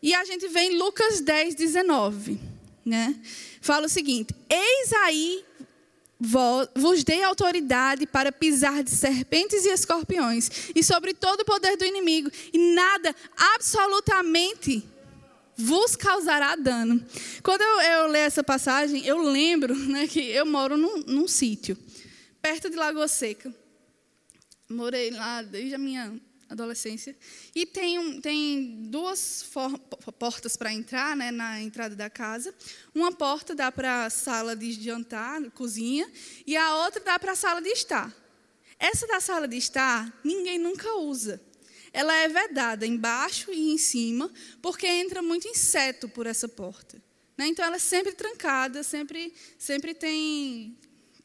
E 0.02 0.12
a 0.12 0.24
gente 0.24 0.48
vê 0.48 0.62
em 0.62 0.76
Lucas 0.76 1.20
10, 1.20 1.54
19, 1.54 2.40
né? 2.84 3.14
Fala 3.60 3.86
o 3.86 3.88
seguinte: 3.88 4.34
Eis 4.50 4.92
aí 4.94 5.44
vos 6.18 7.04
dei 7.04 7.22
autoridade 7.22 8.08
para 8.08 8.32
pisar 8.32 8.82
de 8.82 8.90
serpentes 8.90 9.64
e 9.64 9.68
escorpiões 9.68 10.50
e 10.74 10.82
sobre 10.82 11.14
todo 11.14 11.42
o 11.42 11.44
poder 11.44 11.76
do 11.76 11.84
inimigo, 11.84 12.32
e 12.52 12.74
nada, 12.74 13.14
absolutamente, 13.54 14.82
vos 15.56 15.94
causará 15.94 16.56
dano. 16.56 17.00
Quando 17.40 17.62
eu, 17.62 17.80
eu 17.82 18.06
leio 18.08 18.24
essa 18.24 18.42
passagem, 18.42 19.06
eu 19.06 19.18
lembro 19.18 19.76
né, 19.76 20.08
que 20.08 20.18
eu 20.18 20.44
moro 20.44 20.76
num, 20.76 21.04
num 21.06 21.28
sítio 21.28 21.78
perto 22.44 22.68
de 22.68 22.76
Lagoa 22.76 23.08
Seca. 23.08 23.50
Morei 24.68 25.10
lá 25.10 25.40
desde 25.40 25.76
a 25.76 25.78
minha 25.78 26.20
adolescência. 26.46 27.16
E 27.54 27.64
tem, 27.64 28.20
tem 28.20 28.82
duas 28.90 29.48
portas 30.18 30.54
para 30.54 30.70
entrar, 30.70 31.16
né, 31.16 31.30
na 31.30 31.62
entrada 31.62 31.96
da 31.96 32.10
casa. 32.10 32.54
Uma 32.94 33.10
porta 33.10 33.54
dá 33.54 33.72
para 33.72 34.04
a 34.04 34.10
sala 34.10 34.54
de 34.54 34.72
jantar, 34.72 35.40
cozinha, 35.52 36.06
e 36.46 36.54
a 36.54 36.76
outra 36.84 37.02
dá 37.02 37.18
para 37.18 37.32
a 37.32 37.34
sala 37.34 37.62
de 37.62 37.70
estar. 37.70 38.14
Essa 38.78 39.06
da 39.06 39.20
sala 39.20 39.48
de 39.48 39.56
estar, 39.56 40.20
ninguém 40.22 40.58
nunca 40.58 40.96
usa. 40.96 41.40
Ela 41.94 42.14
é 42.14 42.28
vedada 42.28 42.86
embaixo 42.86 43.54
e 43.54 43.72
em 43.72 43.78
cima, 43.78 44.30
porque 44.60 44.86
entra 44.86 45.22
muito 45.22 45.48
inseto 45.48 46.10
por 46.10 46.26
essa 46.26 46.46
porta. 46.46 47.02
Né? 47.38 47.46
Então, 47.46 47.64
ela 47.64 47.76
é 47.76 47.78
sempre 47.78 48.12
trancada, 48.12 48.82
sempre, 48.82 49.32
sempre 49.58 49.94
tem 49.94 50.76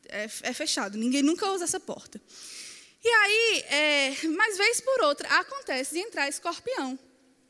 é, 0.09 0.29
é 0.43 0.53
fechado. 0.53 0.97
Ninguém 0.97 1.21
nunca 1.21 1.51
usa 1.51 1.63
essa 1.63 1.79
porta. 1.79 2.21
E 3.03 3.07
aí, 3.07 3.63
é, 3.69 4.27
mas 4.35 4.57
vez 4.57 4.81
por 4.81 5.01
outra, 5.03 5.27
acontece 5.39 5.93
de 5.95 6.01
entrar 6.01 6.27
escorpião 6.27 6.99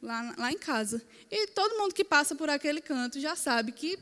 lá, 0.02 0.34
lá 0.38 0.52
em 0.52 0.58
casa. 0.58 1.02
E 1.30 1.48
todo 1.48 1.78
mundo 1.78 1.94
que 1.94 2.04
passa 2.04 2.36
por 2.36 2.50
aquele 2.50 2.82
canto 2.82 3.20
já 3.20 3.36
sabe 3.36 3.72
que, 3.72 3.98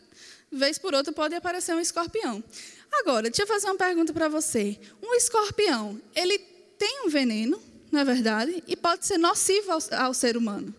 vez 0.52 0.78
por 0.78 0.93
outra, 0.93 1.13
pode 1.13 1.36
aparecer 1.36 1.76
um 1.76 1.80
escorpião. 1.80 2.43
Agora, 2.91 3.30
deixa 3.30 3.43
eu 3.43 3.48
fazer 3.48 3.67
uma 3.67 3.76
pergunta 3.76 4.13
para 4.13 4.28
você. 4.28 4.80
Um 5.02 5.13
escorpião, 5.13 6.02
ele 6.15 6.38
tem 6.78 7.06
um 7.06 7.10
veneno, 7.10 7.62
não 7.91 8.00
é 8.00 8.06
verdade? 8.06 8.63
E 8.67 8.76
pode 8.76 9.06
ser 9.06 9.17
nocivo 9.17 9.72
ao, 9.72 9.80
ao 10.06 10.13
ser 10.13 10.38
humano. 10.38 10.74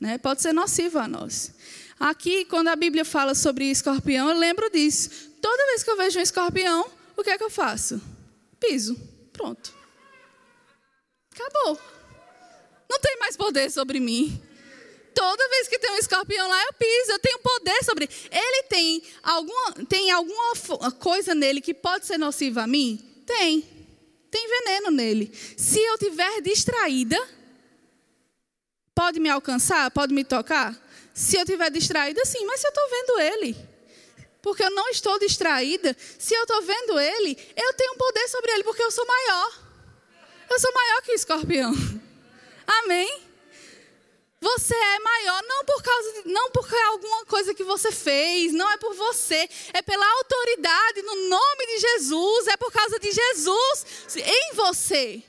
Né? 0.00 0.18
Pode 0.18 0.42
ser 0.42 0.52
nocivo 0.52 0.98
a 0.98 1.08
nós. 1.08 1.52
Aqui, 1.98 2.44
quando 2.44 2.68
a 2.68 2.76
Bíblia 2.76 3.04
fala 3.04 3.34
sobre 3.34 3.70
escorpião, 3.70 4.28
eu 4.28 4.36
lembro 4.36 4.70
disso. 4.70 5.30
Toda 5.40 5.66
vez 5.66 5.82
que 5.82 5.90
eu 5.90 5.96
vejo 5.96 6.18
um 6.18 6.22
escorpião, 6.22 6.90
o 7.16 7.22
que 7.22 7.30
é 7.30 7.38
que 7.38 7.44
eu 7.44 7.50
faço? 7.50 8.00
Piso. 8.60 8.96
Pronto. 9.32 9.74
Acabou. 11.34 11.78
Não 12.88 12.98
tem 13.00 13.18
mais 13.18 13.36
poder 13.36 13.70
sobre 13.70 14.00
mim. 14.00 14.40
Toda 15.14 15.48
vez 15.48 15.68
que 15.68 15.78
tem 15.78 15.90
um 15.92 15.98
escorpião 15.98 16.48
lá, 16.48 16.62
eu 16.62 16.72
piso. 16.74 17.12
Eu 17.12 17.18
tenho 17.18 17.38
poder 17.38 17.84
sobre. 17.84 18.08
Ele 18.30 18.62
tem 18.64 19.02
alguma, 19.22 19.72
tem 19.88 20.10
alguma 20.10 20.52
coisa 20.98 21.34
nele 21.34 21.60
que 21.60 21.72
pode 21.72 22.06
ser 22.06 22.18
nociva 22.18 22.62
a 22.62 22.66
mim? 22.66 22.98
Tem. 23.26 23.62
Tem 24.30 24.48
veneno 24.48 24.90
nele. 24.90 25.32
Se 25.56 25.80
eu 25.80 25.96
tiver 25.98 26.42
distraída, 26.42 27.18
pode 28.94 29.18
me 29.18 29.28
alcançar? 29.28 29.90
Pode 29.90 30.12
me 30.12 30.24
tocar? 30.24 30.78
Se 31.14 31.38
eu 31.38 31.46
tiver 31.46 31.70
distraída, 31.70 32.22
sim. 32.26 32.44
Mas 32.44 32.60
se 32.60 32.66
eu 32.66 32.70
estou 32.70 32.88
vendo 32.90 33.20
ele, 33.20 33.56
porque 34.46 34.62
eu 34.62 34.70
não 34.70 34.88
estou 34.90 35.18
distraída, 35.18 35.96
se 36.16 36.32
eu 36.32 36.42
estou 36.42 36.62
vendo 36.62 37.00
ele, 37.00 37.36
eu 37.56 37.74
tenho 37.74 37.94
um 37.94 37.96
poder 37.96 38.28
sobre 38.28 38.52
ele, 38.52 38.62
porque 38.62 38.80
eu 38.80 38.92
sou 38.92 39.04
maior. 39.04 39.52
Eu 40.48 40.60
sou 40.60 40.72
maior 40.72 41.02
que 41.02 41.10
o 41.10 41.14
escorpião. 41.16 41.72
Amém? 42.64 43.24
Você 44.40 44.72
é 44.72 44.98
maior 45.00 45.42
não 45.48 45.64
por 45.64 45.82
causa 45.82 46.12
de, 46.12 46.28
não 46.28 46.46
é 46.46 46.82
alguma 46.84 47.24
coisa 47.24 47.54
que 47.54 47.64
você 47.64 47.90
fez, 47.90 48.52
não 48.52 48.70
é 48.70 48.76
por 48.76 48.94
você, 48.94 49.48
é 49.74 49.82
pela 49.82 50.08
autoridade 50.08 51.02
no 51.02 51.28
nome 51.28 51.66
de 51.66 51.78
Jesus, 51.80 52.46
é 52.46 52.56
por 52.56 52.70
causa 52.70 53.00
de 53.00 53.10
Jesus 53.10 54.14
em 54.14 54.54
você. 54.54 55.24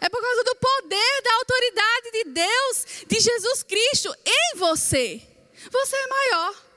É 0.00 0.08
por 0.08 0.22
causa 0.22 0.44
do 0.44 0.54
poder 0.54 1.22
da 1.24 1.34
autoridade 1.34 2.10
de 2.12 2.24
Deus, 2.26 2.86
de 3.04 3.18
Jesus 3.18 3.64
Cristo 3.64 4.14
em 4.24 4.56
você. 4.58 5.20
Você 5.72 5.96
é 5.96 6.06
maior. 6.06 6.67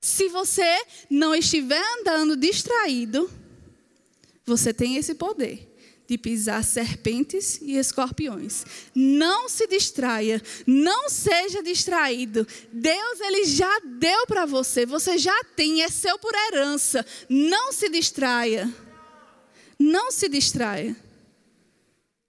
Se 0.00 0.28
você 0.28 0.82
não 1.10 1.34
estiver 1.34 1.82
andando 2.00 2.36
distraído, 2.36 3.30
você 4.46 4.72
tem 4.72 4.96
esse 4.96 5.14
poder 5.14 5.70
de 6.10 6.18
pisar 6.18 6.64
serpentes 6.64 7.60
e 7.62 7.76
escorpiões. 7.76 8.64
Não 8.94 9.48
se 9.48 9.66
distraia, 9.68 10.42
não 10.66 11.08
seja 11.08 11.62
distraído. 11.62 12.44
Deus 12.72 13.20
ele 13.20 13.44
já 13.44 13.80
deu 13.84 14.26
para 14.26 14.44
você, 14.44 14.84
você 14.84 15.16
já 15.18 15.44
tem, 15.54 15.82
é 15.82 15.88
seu 15.88 16.18
por 16.18 16.34
herança. 16.34 17.06
Não 17.28 17.72
se 17.72 17.88
distraia. 17.88 18.68
Não 19.78 20.10
se 20.10 20.28
distraia. 20.28 20.96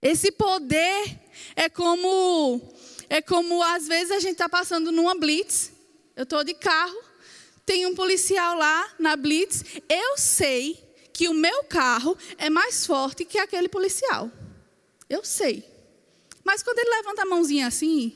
Esse 0.00 0.30
poder 0.30 1.18
é 1.56 1.68
como 1.68 2.60
é 3.08 3.20
como 3.20 3.62
às 3.62 3.88
vezes 3.88 4.10
a 4.10 4.20
gente 4.20 4.32
está 4.32 4.48
passando 4.48 4.92
numa 4.92 5.14
blitz. 5.14 5.72
Eu 6.14 6.22
estou 6.22 6.44
de 6.44 6.54
carro, 6.54 6.96
tem 7.64 7.86
um 7.86 7.94
policial 7.94 8.56
lá 8.56 8.88
na 8.98 9.16
blitz, 9.16 9.64
eu 9.88 10.16
sei 10.16 10.82
que 11.12 11.28
o 11.28 11.34
meu 11.34 11.64
carro 11.64 12.16
é 12.38 12.50
mais 12.50 12.86
forte 12.86 13.24
que 13.24 13.38
aquele 13.38 13.68
policial. 13.68 14.30
Eu 15.08 15.24
sei. 15.24 15.64
Mas 16.44 16.62
quando 16.62 16.78
ele 16.78 16.90
levanta 16.90 17.22
a 17.22 17.26
mãozinha 17.26 17.66
assim, 17.66 18.12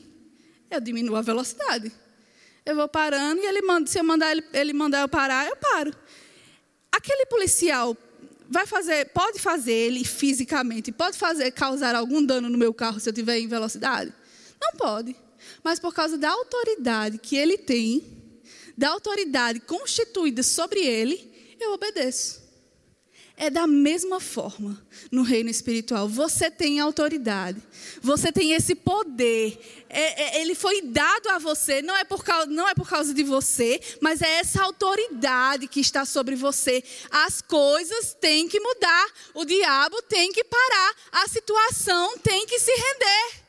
eu 0.69 0.81
diminuo 0.81 1.15
a 1.15 1.21
velocidade. 1.21 1.91
Eu 2.65 2.75
vou 2.75 2.87
parando 2.87 3.41
e 3.41 3.45
ele 3.45 3.61
manda, 3.61 3.89
se 3.89 3.97
eu 3.97 4.03
mandar 4.03 4.31
ele, 4.31 4.43
ele 4.51 4.73
mandar 4.73 5.01
eu 5.01 5.07
parar, 5.07 5.47
eu 5.47 5.55
paro. 5.55 5.95
Aquele 6.91 7.25
policial 7.27 7.95
vai 8.49 8.65
fazer, 8.65 9.05
pode 9.09 9.39
fazer 9.39 9.71
ele 9.71 10.03
fisicamente, 10.03 10.91
pode 10.91 11.17
fazer 11.17 11.51
causar 11.51 11.95
algum 11.95 12.23
dano 12.23 12.49
no 12.49 12.57
meu 12.57 12.73
carro 12.73 12.99
se 12.99 13.07
eu 13.07 13.11
estiver 13.11 13.39
em 13.39 13.47
velocidade? 13.47 14.13
Não 14.59 14.71
pode. 14.73 15.15
Mas 15.63 15.79
por 15.79 15.93
causa 15.93 16.17
da 16.17 16.29
autoridade 16.29 17.17
que 17.19 17.35
ele 17.35 17.57
tem, 17.57 18.16
da 18.77 18.89
autoridade 18.89 19.59
constituída 19.61 20.43
sobre 20.43 20.79
ele, 20.81 21.55
eu 21.59 21.73
obedeço. 21.73 22.45
É 23.39 23.51
da 23.51 23.67
mesma 23.67 24.19
forma 24.19 24.83
no 25.11 25.21
reino 25.21 25.49
espiritual. 25.49 26.07
Você 26.09 26.49
tem 26.49 26.79
autoridade, 26.79 27.61
você 28.01 28.31
tem 28.31 28.53
esse 28.53 28.73
poder. 28.73 29.85
É, 29.89 30.37
é, 30.37 30.41
ele 30.41 30.55
foi 30.55 30.81
dado 30.81 31.29
a 31.29 31.37
você, 31.37 31.83
não 31.83 31.95
é, 31.95 32.03
por 32.03 32.23
causa, 32.23 32.47
não 32.47 32.67
é 32.67 32.73
por 32.73 32.89
causa 32.89 33.13
de 33.13 33.23
você, 33.23 33.79
mas 34.01 34.23
é 34.23 34.39
essa 34.39 34.63
autoridade 34.63 35.67
que 35.67 35.79
está 35.79 36.03
sobre 36.03 36.35
você. 36.35 36.83
As 37.11 37.39
coisas 37.39 38.15
têm 38.19 38.47
que 38.47 38.59
mudar, 38.59 39.07
o 39.35 39.45
diabo 39.45 40.01
tem 40.03 40.31
que 40.31 40.43
parar, 40.43 40.95
a 41.11 41.27
situação 41.27 42.17
tem 42.17 42.47
que 42.47 42.59
se 42.59 42.71
render 42.71 43.46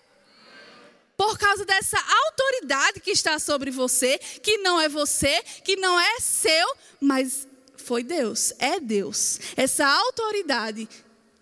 por 1.18 1.36
causa 1.36 1.64
dessa 1.64 1.98
autoridade 1.98 3.00
que 3.00 3.10
está 3.10 3.40
sobre 3.40 3.72
você, 3.72 4.18
que 4.18 4.58
não 4.58 4.80
é 4.80 4.88
você, 4.88 5.42
que 5.64 5.74
não 5.74 5.98
é 5.98 6.20
seu, 6.20 6.76
mas 7.00 7.48
foi 7.76 8.04
Deus, 8.04 8.54
é 8.60 8.78
Deus. 8.78 9.40
Essa 9.56 9.84
autoridade 9.84 10.88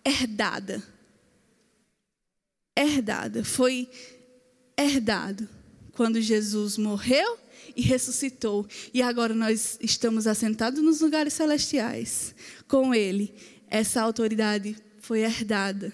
herdada. 0.02 0.82
Herdada, 2.74 3.44
foi 3.44 3.86
herdado 4.78 5.46
quando 5.92 6.22
Jesus 6.22 6.78
morreu 6.78 7.38
e 7.76 7.82
ressuscitou. 7.82 8.66
E 8.94 9.02
agora 9.02 9.34
nós 9.34 9.78
estamos 9.82 10.26
assentados 10.26 10.82
nos 10.82 11.02
lugares 11.02 11.34
celestiais 11.34 12.34
com 12.66 12.94
Ele. 12.94 13.34
Essa 13.68 14.00
autoridade 14.00 14.74
foi 15.00 15.20
herdada. 15.20 15.92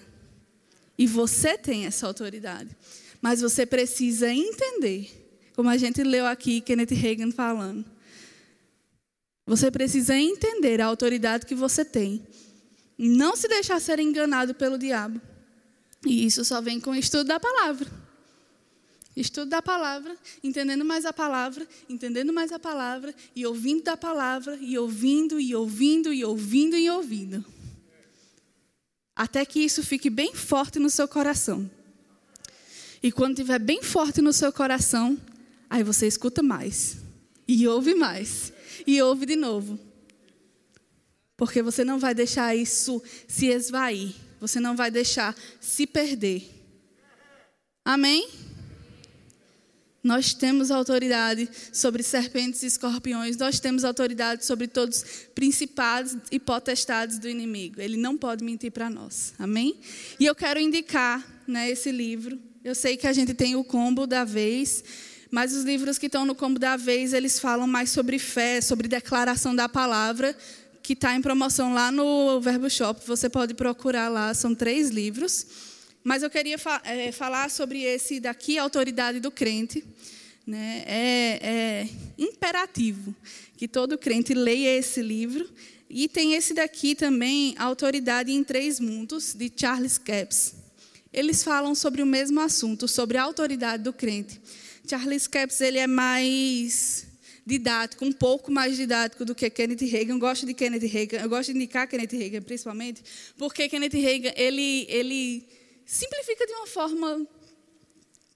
E 0.97 1.05
você 1.05 1.57
tem 1.57 1.85
essa 1.85 2.07
autoridade. 2.07 2.73
Mas 3.23 3.39
você 3.39 3.65
precisa 3.65 4.29
entender, 4.33 5.49
como 5.55 5.69
a 5.69 5.77
gente 5.77 6.03
leu 6.03 6.25
aqui, 6.25 6.59
Kenneth 6.59 6.93
Reagan 6.93 7.31
falando, 7.31 7.85
você 9.45 9.71
precisa 9.71 10.13
entender 10.17 10.81
a 10.81 10.87
autoridade 10.87 11.45
que 11.45 11.55
você 11.55 11.85
tem. 11.85 12.21
Não 12.97 13.33
se 13.37 13.47
deixar 13.47 13.79
ser 13.79 13.97
enganado 14.01 14.53
pelo 14.53 14.77
diabo. 14.77 15.21
E 16.05 16.25
isso 16.25 16.43
só 16.43 16.59
vem 16.59 16.81
com 16.81 16.91
o 16.91 16.95
estudo 16.95 17.23
da 17.23 17.39
palavra. 17.39 17.89
Estudo 19.15 19.47
da 19.51 19.61
palavra, 19.61 20.17
entendendo 20.43 20.83
mais 20.83 21.05
a 21.05 21.13
palavra, 21.13 21.65
entendendo 21.87 22.33
mais 22.33 22.51
a 22.51 22.59
palavra, 22.59 23.15
e 23.33 23.45
ouvindo 23.45 23.85
da 23.85 23.95
palavra, 23.95 24.57
e 24.59 24.77
ouvindo, 24.77 25.39
e 25.39 25.55
ouvindo, 25.55 26.11
e 26.11 26.25
ouvindo, 26.25 26.75
e 26.75 26.89
ouvindo. 26.89 27.45
Até 29.15 29.45
que 29.45 29.61
isso 29.61 29.81
fique 29.81 30.09
bem 30.09 30.35
forte 30.35 30.77
no 30.77 30.89
seu 30.89 31.07
coração. 31.07 31.71
E 33.03 33.11
quando 33.11 33.33
estiver 33.33 33.59
bem 33.59 33.83
forte 33.83 34.21
no 34.21 34.31
seu 34.31 34.51
coração, 34.51 35.19
aí 35.69 35.83
você 35.83 36.07
escuta 36.07 36.41
mais, 36.41 36.97
e 37.45 37.67
ouve 37.67 37.93
mais, 37.93 38.53
e 38.87 39.01
ouve 39.01 39.25
de 39.25 39.35
novo. 39.35 39.77
Porque 41.35 41.61
você 41.61 41.83
não 41.83 41.99
vai 41.99 42.15
deixar 42.15 42.55
isso 42.55 43.03
se 43.27 43.47
esvair. 43.47 44.15
Você 44.39 44.59
não 44.59 44.75
vai 44.75 44.89
deixar 44.89 45.35
se 45.59 45.85
perder. 45.85 46.49
Amém? 47.83 48.29
Nós 50.03 50.33
temos 50.33 50.69
autoridade 50.69 51.49
sobre 51.71 52.03
serpentes 52.03 52.61
e 52.63 52.67
escorpiões, 52.67 53.37
nós 53.37 53.59
temos 53.61 53.85
autoridade 53.85 54.45
sobre 54.45 54.67
todos 54.67 54.97
os 54.97 55.05
principados 55.33 56.17
e 56.29 56.37
potestades 56.39 57.17
do 57.17 57.29
inimigo. 57.29 57.79
Ele 57.79 57.95
não 57.95 58.17
pode 58.17 58.43
mentir 58.43 58.71
para 58.71 58.89
nós. 58.89 59.33
Amém? 59.39 59.79
E 60.19 60.25
eu 60.25 60.35
quero 60.35 60.59
indicar 60.59 61.25
né, 61.47 61.69
esse 61.69 61.89
livro. 61.89 62.37
Eu 62.63 62.73
sei 62.73 62.95
que 62.95 63.05
a 63.05 63.11
gente 63.11 63.33
tem 63.33 63.57
o 63.57 63.63
combo 63.63 64.07
da 64.07 64.23
vez. 64.23 64.83
Mas 65.29 65.53
os 65.53 65.65
livros 65.65 65.97
que 65.97 66.05
estão 66.05 66.25
no 66.25 66.33
combo 66.33 66.57
da 66.57 66.77
vez, 66.77 67.11
eles 67.11 67.37
falam 67.39 67.67
mais 67.67 67.89
sobre 67.89 68.17
fé, 68.17 68.61
sobre 68.61 68.87
declaração 68.87 69.53
da 69.53 69.67
palavra, 69.67 70.33
que 70.81 70.93
está 70.93 71.13
em 71.13 71.21
promoção 71.21 71.73
lá 71.73 71.91
no 71.91 72.39
Verbo 72.39 72.69
Shop. 72.69 73.01
Você 73.05 73.29
pode 73.29 73.53
procurar 73.53 74.07
lá, 74.07 74.33
são 74.33 74.55
três 74.55 74.89
livros. 74.89 75.45
Mas 76.03 76.23
eu 76.23 76.29
queria 76.29 76.57
fa 76.57 76.81
é, 76.85 77.11
falar 77.11 77.49
sobre 77.49 77.81
esse 77.81 78.19
daqui, 78.19 78.57
Autoridade 78.57 79.19
do 79.19 79.31
Crente. 79.31 79.83
Né? 80.47 80.83
É, 80.85 81.39
é 81.41 81.89
imperativo 82.17 83.13
que 83.57 83.67
todo 83.67 83.97
crente 83.97 84.33
leia 84.33 84.77
esse 84.77 85.01
livro. 85.01 85.49
E 85.89 86.07
tem 86.07 86.33
esse 86.33 86.53
daqui 86.53 86.95
também, 86.95 87.55
Autoridade 87.57 88.31
em 88.31 88.43
Três 88.43 88.79
Mundos, 88.79 89.33
de 89.33 89.51
Charles 89.53 89.97
Capps. 89.97 90.62
Eles 91.13 91.43
falam 91.43 91.75
sobre 91.75 92.01
o 92.01 92.05
mesmo 92.05 92.41
assunto, 92.41 92.87
sobre 92.87 93.17
a 93.17 93.23
autoridade 93.23 93.83
do 93.83 93.93
crente. 93.93 94.41
Charles 94.89 95.27
Capps 95.27 95.61
ele 95.61 95.77
é 95.77 95.87
mais 95.87 97.05
didático, 97.45 98.05
um 98.05 98.11
pouco 98.11 98.51
mais 98.51 98.75
didático 98.75 99.23
do 99.23 99.35
que 99.35 99.49
Kenneth 99.49 99.85
Reagan. 99.85 100.15
Eu 100.15 100.19
gosto 100.19 100.45
de 100.45 100.53
Kenneth 100.53 100.87
Reagan, 100.87 101.19
eu 101.19 101.29
gosto 101.29 101.51
de 101.51 101.57
indicar 101.57 101.87
Kenneth 101.87 102.13
Reagan 102.13 102.41
principalmente, 102.41 103.03
porque 103.37 103.69
Kenneth 103.69 103.93
Reagan 103.93 104.33
ele, 104.35 104.85
ele 104.89 105.47
simplifica 105.85 106.45
de 106.45 106.53
uma 106.53 106.67
forma 106.67 107.27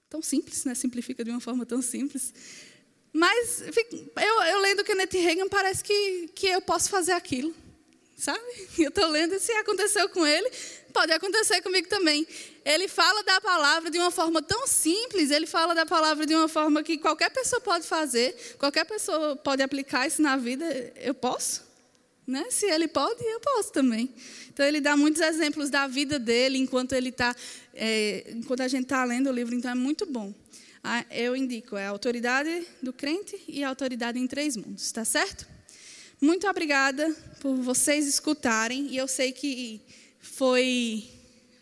tão 0.08 0.22
simples, 0.22 0.64
né? 0.64 0.74
Simplifica 0.74 1.24
de 1.24 1.30
uma 1.30 1.40
forma 1.40 1.66
tão 1.66 1.82
simples. 1.82 2.32
Mas 3.12 3.62
eu, 3.62 4.42
eu 4.42 4.60
lendo 4.60 4.84
Kenneth 4.84 5.14
Reagan 5.14 5.48
parece 5.48 5.82
que, 5.82 6.28
que 6.34 6.46
eu 6.46 6.60
posso 6.60 6.90
fazer 6.90 7.12
aquilo, 7.12 7.54
sabe? 8.16 8.40
Eu 8.78 8.90
estou 8.90 9.08
lendo 9.08 9.38
se 9.40 9.50
aconteceu 9.52 10.08
com 10.10 10.26
ele, 10.26 10.50
pode 10.98 11.12
acontecer 11.12 11.62
comigo 11.62 11.86
também. 11.86 12.26
Ele 12.64 12.88
fala 12.88 13.22
da 13.22 13.40
palavra 13.40 13.88
de 13.88 13.98
uma 13.98 14.10
forma 14.10 14.42
tão 14.42 14.66
simples, 14.66 15.30
ele 15.30 15.46
fala 15.46 15.72
da 15.72 15.86
palavra 15.86 16.26
de 16.26 16.34
uma 16.34 16.48
forma 16.48 16.82
que 16.82 16.98
qualquer 16.98 17.30
pessoa 17.30 17.60
pode 17.60 17.86
fazer, 17.86 18.56
qualquer 18.58 18.84
pessoa 18.84 19.36
pode 19.36 19.62
aplicar 19.62 20.08
isso 20.08 20.20
na 20.20 20.36
vida. 20.36 20.64
Eu 20.96 21.14
posso? 21.14 21.62
Né? 22.26 22.46
Se 22.50 22.66
ele 22.66 22.88
pode, 22.88 23.24
eu 23.24 23.38
posso 23.38 23.72
também. 23.72 24.12
Então 24.52 24.66
ele 24.66 24.80
dá 24.80 24.96
muitos 24.96 25.22
exemplos 25.22 25.70
da 25.70 25.86
vida 25.86 26.18
dele 26.18 26.58
enquanto 26.58 26.94
ele 26.94 27.10
está, 27.10 27.32
é, 27.72 28.32
enquanto 28.34 28.62
a 28.62 28.68
gente 28.68 28.82
está 28.82 29.04
lendo 29.04 29.28
o 29.28 29.32
livro. 29.32 29.54
Então 29.54 29.70
é 29.70 29.76
muito 29.76 30.04
bom. 30.04 30.34
Ah, 30.82 31.04
eu 31.12 31.36
indico 31.36 31.76
é 31.76 31.86
a 31.86 31.90
autoridade 31.90 32.66
do 32.82 32.92
crente 32.92 33.40
e 33.46 33.62
a 33.62 33.68
autoridade 33.68 34.18
em 34.18 34.26
três 34.26 34.56
mundos, 34.56 34.82
está 34.82 35.04
certo? 35.04 35.46
Muito 36.20 36.48
obrigada 36.48 37.08
por 37.40 37.54
vocês 37.54 38.04
escutarem 38.04 38.88
e 38.88 38.96
eu 38.96 39.06
sei 39.06 39.30
que 39.30 39.80
foi 40.20 41.08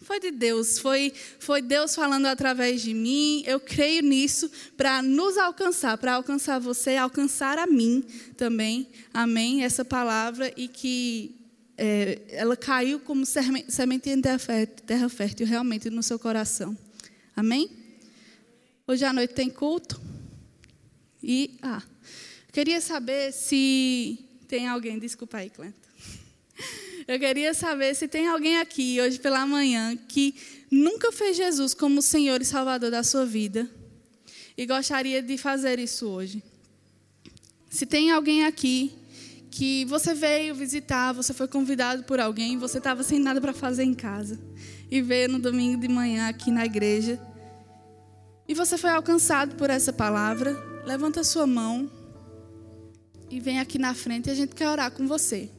foi 0.06 0.20
de 0.20 0.30
Deus, 0.30 0.78
foi, 0.78 1.12
foi 1.40 1.60
Deus 1.60 1.92
falando 1.92 2.26
através 2.26 2.80
de 2.80 2.94
mim. 2.94 3.42
Eu 3.44 3.58
creio 3.58 4.04
nisso 4.04 4.48
para 4.76 5.02
nos 5.02 5.36
alcançar, 5.36 5.98
para 5.98 6.14
alcançar 6.14 6.60
você, 6.60 6.94
alcançar 6.94 7.58
a 7.58 7.66
mim 7.66 8.04
também. 8.36 8.88
Amém? 9.12 9.64
Essa 9.64 9.84
palavra 9.84 10.52
e 10.56 10.68
que 10.68 11.34
é, 11.76 12.20
ela 12.28 12.56
caiu 12.56 13.00
como 13.00 13.26
semente 13.26 14.08
em 14.08 14.20
terra 14.20 15.08
fértil, 15.08 15.44
realmente 15.44 15.90
no 15.90 16.04
seu 16.04 16.20
coração. 16.20 16.78
Amém? 17.34 17.68
Hoje 18.86 19.04
à 19.04 19.12
noite 19.12 19.34
tem 19.34 19.50
culto. 19.50 20.00
E, 21.20 21.58
ah, 21.60 21.82
queria 22.52 22.80
saber 22.80 23.32
se 23.32 24.24
tem 24.46 24.68
alguém, 24.68 25.00
desculpa 25.00 25.38
aí, 25.38 25.50
Clento. 25.50 25.88
Eu 27.08 27.20
queria 27.20 27.54
saber 27.54 27.94
se 27.94 28.08
tem 28.08 28.26
alguém 28.26 28.58
aqui 28.58 29.00
hoje 29.00 29.20
pela 29.20 29.46
manhã 29.46 29.96
que 29.96 30.34
nunca 30.68 31.12
fez 31.12 31.36
Jesus 31.36 31.72
como 31.72 32.02
Senhor 32.02 32.42
e 32.42 32.44
Salvador 32.44 32.90
da 32.90 33.04
sua 33.04 33.24
vida 33.24 33.70
e 34.58 34.66
gostaria 34.66 35.22
de 35.22 35.38
fazer 35.38 35.78
isso 35.78 36.08
hoje. 36.08 36.42
Se 37.70 37.86
tem 37.86 38.10
alguém 38.10 38.44
aqui 38.44 38.92
que 39.52 39.84
você 39.84 40.14
veio 40.14 40.52
visitar, 40.52 41.12
você 41.12 41.32
foi 41.32 41.46
convidado 41.46 42.02
por 42.02 42.18
alguém, 42.18 42.58
você 42.58 42.78
estava 42.78 43.04
sem 43.04 43.20
nada 43.20 43.40
para 43.40 43.52
fazer 43.52 43.84
em 43.84 43.94
casa 43.94 44.40
e 44.90 45.00
veio 45.00 45.28
no 45.28 45.38
domingo 45.38 45.80
de 45.80 45.86
manhã 45.86 46.28
aqui 46.28 46.50
na 46.50 46.66
igreja 46.66 47.20
e 48.48 48.54
você 48.54 48.76
foi 48.76 48.90
alcançado 48.90 49.54
por 49.54 49.70
essa 49.70 49.92
palavra, 49.92 50.56
levanta 50.84 51.22
sua 51.22 51.46
mão 51.46 51.88
e 53.30 53.38
vem 53.38 53.60
aqui 53.60 53.78
na 53.78 53.94
frente 53.94 54.28
e 54.28 54.32
a 54.32 54.34
gente 54.34 54.56
quer 54.56 54.68
orar 54.68 54.90
com 54.90 55.06
você. 55.06 55.50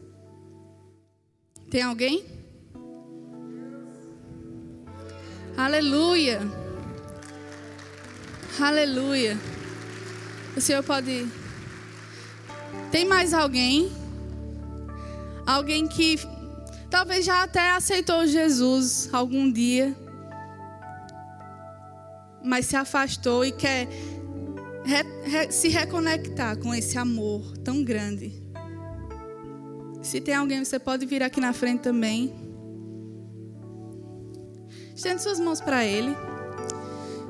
Tem 1.70 1.82
alguém? 1.82 2.24
Aleluia. 5.58 6.40
Aleluia. 8.58 9.38
O 10.56 10.62
Senhor 10.62 10.82
pode. 10.82 11.28
Tem 12.90 13.06
mais 13.06 13.34
alguém? 13.34 13.92
Alguém 15.46 15.88
que 15.88 16.18
talvez 16.90 17.26
já 17.26 17.44
até 17.44 17.72
aceitou 17.72 18.26
Jesus 18.26 19.10
algum 19.12 19.52
dia, 19.52 19.96
mas 22.44 22.66
se 22.66 22.78
afastou 22.78 23.44
e 23.44 23.52
quer 23.52 23.88
re, 24.86 25.04
re, 25.26 25.52
se 25.52 25.68
reconectar 25.68 26.58
com 26.58 26.74
esse 26.74 26.98
amor 26.98 27.58
tão 27.58 27.84
grande. 27.84 28.47
Se 30.08 30.22
tem 30.22 30.34
alguém, 30.34 30.64
você 30.64 30.80
pode 30.80 31.06
vir 31.06 31.22
aqui 31.22 31.42
na 31.42 31.52
frente 31.52 31.82
também. 31.82 32.34
Estende 34.96 35.22
suas 35.22 35.38
mãos 35.38 35.60
para 35.60 35.84
Ele. 35.84 36.16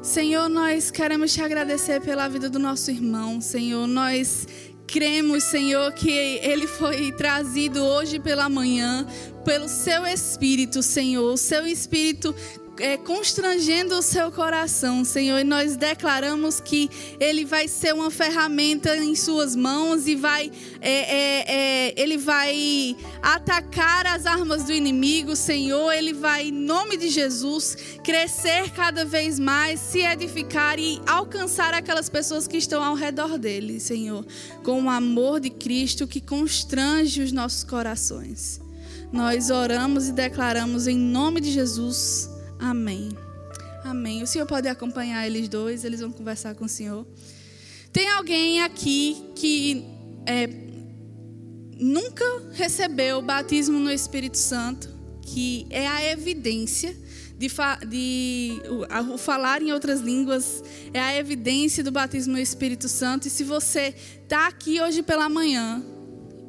Senhor, 0.04 0.48
nós 0.48 0.92
queremos 0.92 1.34
te 1.34 1.42
agradecer 1.42 2.00
pela 2.02 2.28
vida 2.28 2.52
do 2.52 2.60
nosso 2.60 2.92
irmão. 2.92 3.42
Senhor, 3.42 3.88
nós 3.88 4.48
cremos, 4.86 5.46
Senhor, 5.46 5.92
que 5.92 6.12
ele 6.12 6.68
foi 6.68 7.12
trazido 7.14 7.84
hoje 7.84 8.20
pela 8.20 8.48
manhã 8.48 9.08
pelo 9.44 9.68
seu 9.68 10.06
espírito, 10.06 10.84
Senhor. 10.84 11.34
O 11.34 11.38
seu 11.38 11.66
espírito 11.66 12.36
é, 12.80 12.98
constrangendo 12.98 13.96
o 13.96 14.02
seu 14.02 14.32
coração, 14.32 15.04
Senhor. 15.04 15.40
E 15.40 15.44
nós 15.44 15.76
declaramos 15.76 16.60
que 16.60 16.90
Ele 17.20 17.46
vai 17.46 17.68
ser 17.68 17.94
uma 17.94 18.12
ferramenta 18.12 18.96
em 18.98 19.16
Suas 19.16 19.56
mãos 19.56 20.08
e 20.08 20.16
vai, 20.16 20.52
é, 20.82 20.92
é, 20.92 21.46
é, 21.48 21.94
Ele 22.02 22.18
vai 22.18 22.96
atacar 23.22 24.06
as 24.06 24.26
armas 24.26 24.64
do 24.64 24.72
inimigo, 24.72 25.36
Senhor. 25.36 25.92
Ele 25.92 26.14
vai, 26.14 26.48
em 26.48 26.52
nome 26.52 26.98
de 26.98 27.10
Jesus, 27.10 27.78
crescer 28.04 28.72
cada 28.72 29.06
vez 29.06 29.40
mais, 29.40 29.80
se 29.80 30.00
edificar 30.00 30.80
e 30.80 31.02
alcançar 31.08 31.74
aquelas 31.74 32.10
pessoas 32.10 32.48
que 32.48 32.58
estão 32.58 32.84
ao 32.84 32.96
redor 32.96 33.38
dele, 33.38 33.80
Senhor, 33.80 34.26
com 34.64 34.84
o 34.84 34.90
amor 34.90 35.40
de 35.40 35.50
Cristo 35.50 36.08
que 36.08 36.22
constrange 36.22 37.22
os 37.22 37.32
nossos 37.32 37.64
corações. 37.64 38.62
Nós 39.12 39.50
oramos 39.50 40.10
e 40.10 40.12
declaramos 40.12 40.86
em 40.86 40.98
nome 40.98 41.40
de 41.40 41.52
Jesus. 41.52 42.37
Amém. 42.60 43.10
Amém. 43.84 44.24
O 44.24 44.28
Senhor 44.28 44.46
pode 44.46 44.68
acompanhar 44.68 45.26
eles 45.26 45.48
dois, 45.48 45.84
eles 45.84 46.00
vão 46.00 46.12
conversar 46.12 46.56
com 46.56 46.66
o 46.66 46.70
Senhor. 46.70 47.06
Tem 47.92 48.10
alguém 48.10 48.62
aqui 48.62 49.32
que 49.36 49.86
é, 50.26 50.50
nunca 51.80 52.26
recebeu 52.54 53.20
o 53.20 53.22
batismo 53.22 53.80
no 53.80 53.92
Espírito 53.92 54.38
Santo, 54.38 54.90
que 55.22 55.66
é 55.70 55.88
a 55.88 56.12
evidência 56.12 56.96
de, 57.38 57.48
de 57.88 58.62
o, 58.68 59.14
o, 59.14 59.18
falar 59.18 59.62
em 59.62 59.72
outras 59.72 60.02
línguas 60.02 60.64
é 60.94 61.00
a 61.00 61.16
evidência 61.16 61.84
do 61.84 61.92
batismo 61.92 62.34
no 62.34 62.40
Espírito 62.40 62.90
Santo. 62.90 63.28
E 63.28 63.32
se 63.32 63.44
você 63.44 63.94
está 64.24 64.48
aqui 64.48 64.82
hoje 64.82 65.04
pela 65.04 65.30
manhã 65.30 65.84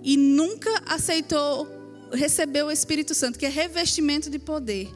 e 0.02 0.16
nunca 0.16 0.70
aceitou 0.86 1.77
recebeu 2.12 2.66
o 2.66 2.70
Espírito 2.70 3.14
Santo, 3.14 3.38
que 3.38 3.46
é 3.46 3.48
revestimento 3.48 4.30
de 4.30 4.38
poder. 4.38 4.88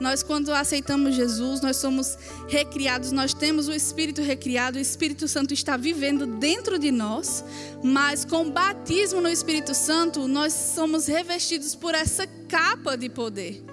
Nós, 0.00 0.22
quando 0.22 0.52
aceitamos 0.52 1.14
Jesus, 1.14 1.60
nós 1.60 1.76
somos 1.76 2.16
recriados, 2.48 3.12
nós 3.12 3.34
temos 3.34 3.68
o 3.68 3.72
Espírito 3.72 4.22
recriado, 4.22 4.78
o 4.78 4.80
Espírito 4.80 5.26
Santo 5.26 5.52
está 5.52 5.76
vivendo 5.76 6.26
dentro 6.26 6.78
de 6.78 6.90
nós, 6.90 7.44
mas 7.82 8.24
com 8.24 8.46
o 8.46 8.50
batismo 8.50 9.20
no 9.20 9.28
Espírito 9.28 9.74
Santo, 9.74 10.28
nós 10.28 10.52
somos 10.52 11.06
revestidos 11.06 11.74
por 11.74 11.94
essa 11.94 12.26
capa 12.48 12.96
de 12.96 13.08
poder. 13.08 13.64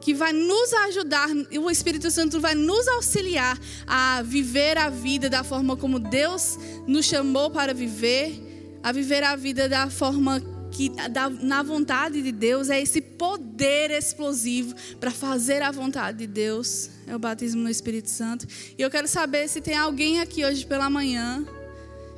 Que 0.00 0.12
vai 0.12 0.34
nos 0.34 0.72
ajudar, 0.74 1.30
o 1.58 1.70
Espírito 1.70 2.10
Santo 2.10 2.38
vai 2.38 2.54
nos 2.54 2.86
auxiliar 2.88 3.58
a 3.86 4.20
viver 4.22 4.76
a 4.76 4.90
vida 4.90 5.30
da 5.30 5.42
forma 5.42 5.76
como 5.78 5.98
Deus 5.98 6.58
nos 6.86 7.06
chamou 7.06 7.50
para 7.50 7.72
viver, 7.72 8.78
a 8.82 8.92
viver 8.92 9.24
a 9.24 9.34
vida 9.34 9.66
da 9.66 9.88
forma 9.88 10.53
que 10.74 10.90
na 11.40 11.62
vontade 11.62 12.20
de 12.20 12.32
Deus 12.32 12.68
é 12.68 12.82
esse 12.82 13.00
poder 13.00 13.92
explosivo 13.92 14.74
para 14.98 15.12
fazer 15.12 15.62
a 15.62 15.70
vontade 15.70 16.18
de 16.18 16.26
Deus. 16.26 16.90
É 17.06 17.14
o 17.14 17.18
batismo 17.18 17.62
no 17.62 17.70
Espírito 17.70 18.10
Santo. 18.10 18.44
E 18.76 18.82
eu 18.82 18.90
quero 18.90 19.06
saber 19.06 19.48
se 19.48 19.60
tem 19.60 19.76
alguém 19.76 20.20
aqui 20.20 20.44
hoje 20.44 20.66
pela 20.66 20.90
manhã 20.90 21.46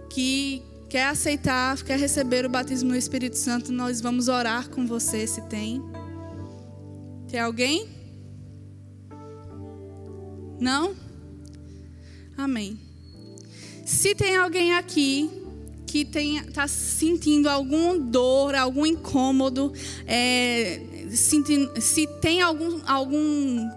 que 0.09 0.63
quer 0.89 1.09
aceitar, 1.09 1.83
quer 1.83 1.99
receber 1.99 2.47
o 2.47 2.49
batismo 2.49 2.89
no 2.89 2.97
Espírito 2.97 3.37
Santo. 3.37 3.71
Nós 3.71 4.01
vamos 4.01 4.27
orar 4.27 4.71
com 4.71 4.87
você 4.87 5.27
se 5.27 5.43
tem. 5.43 5.83
Tem 7.29 7.39
alguém? 7.39 7.87
Não? 10.59 10.97
Amém. 12.39 12.81
Se 13.85 14.15
tem 14.15 14.35
alguém 14.35 14.75
aqui 14.75 15.46
que 15.87 16.01
está 16.01 16.67
sentindo 16.67 17.49
alguma 17.49 17.97
dor, 17.97 18.55
algum 18.55 18.85
incômodo, 18.85 19.73
é, 20.07 21.07
sentindo, 21.11 21.81
se 21.81 22.07
tem 22.21 22.43
algum, 22.43 22.81
algum, 22.85 23.69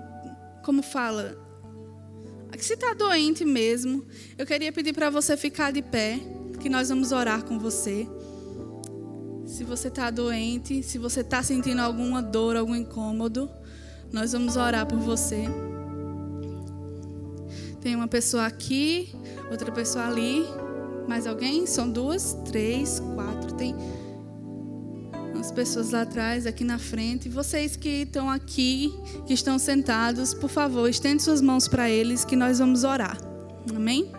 como 0.64 0.82
fala, 0.82 1.38
se 2.58 2.74
está 2.74 2.94
doente 2.94 3.46
mesmo, 3.46 4.06
eu 4.38 4.46
queria 4.46 4.72
pedir 4.72 4.94
para 4.94 5.10
você 5.10 5.38
ficar 5.38 5.72
de 5.72 5.82
pé, 5.82 6.20
que 6.60 6.70
nós 6.70 6.90
vamos 6.90 7.12
orar 7.12 7.44
com 7.44 7.58
você. 7.58 8.08
Se 9.46 9.64
você 9.64 9.88
está 9.88 10.12
doente, 10.12 10.84
se 10.84 10.98
você 10.98 11.22
está 11.22 11.42
sentindo 11.42 11.80
alguma 11.80 12.22
dor, 12.22 12.58
algum 12.58 12.76
incômodo, 12.76 13.50
nós 14.12 14.34
vamos 14.34 14.58
orar 14.58 14.86
por 14.86 15.00
você. 15.00 15.46
Tem 17.82 17.96
uma 17.96 18.08
pessoa 18.08 18.46
aqui, 18.46 19.10
outra 19.50 19.72
pessoa 19.72 20.06
ali. 20.06 20.46
Mais 21.10 21.26
alguém? 21.26 21.66
São 21.66 21.90
duas, 21.90 22.38
três, 22.46 23.00
quatro. 23.16 23.56
Tem 23.56 23.76
umas 25.34 25.52
pessoas 25.52 25.90
lá 25.90 26.04
atrás, 26.04 26.46
aqui 26.46 26.64
na 26.64 26.78
frente. 26.78 27.28
Vocês 27.28 27.76
que 27.76 28.04
estão 28.04 28.30
aqui, 28.30 28.94
que 29.26 29.34
estão 29.34 29.58
sentados, 29.58 30.36
por 30.36 30.52
favor, 30.52 30.88
estende 30.88 31.24
suas 31.24 31.42
mãos 31.42 31.68
para 31.68 31.90
eles 31.90 32.24
que 32.24 32.36
nós 32.36 32.60
vamos 32.60 32.84
orar. 32.84 33.18
Amém? 33.76 34.12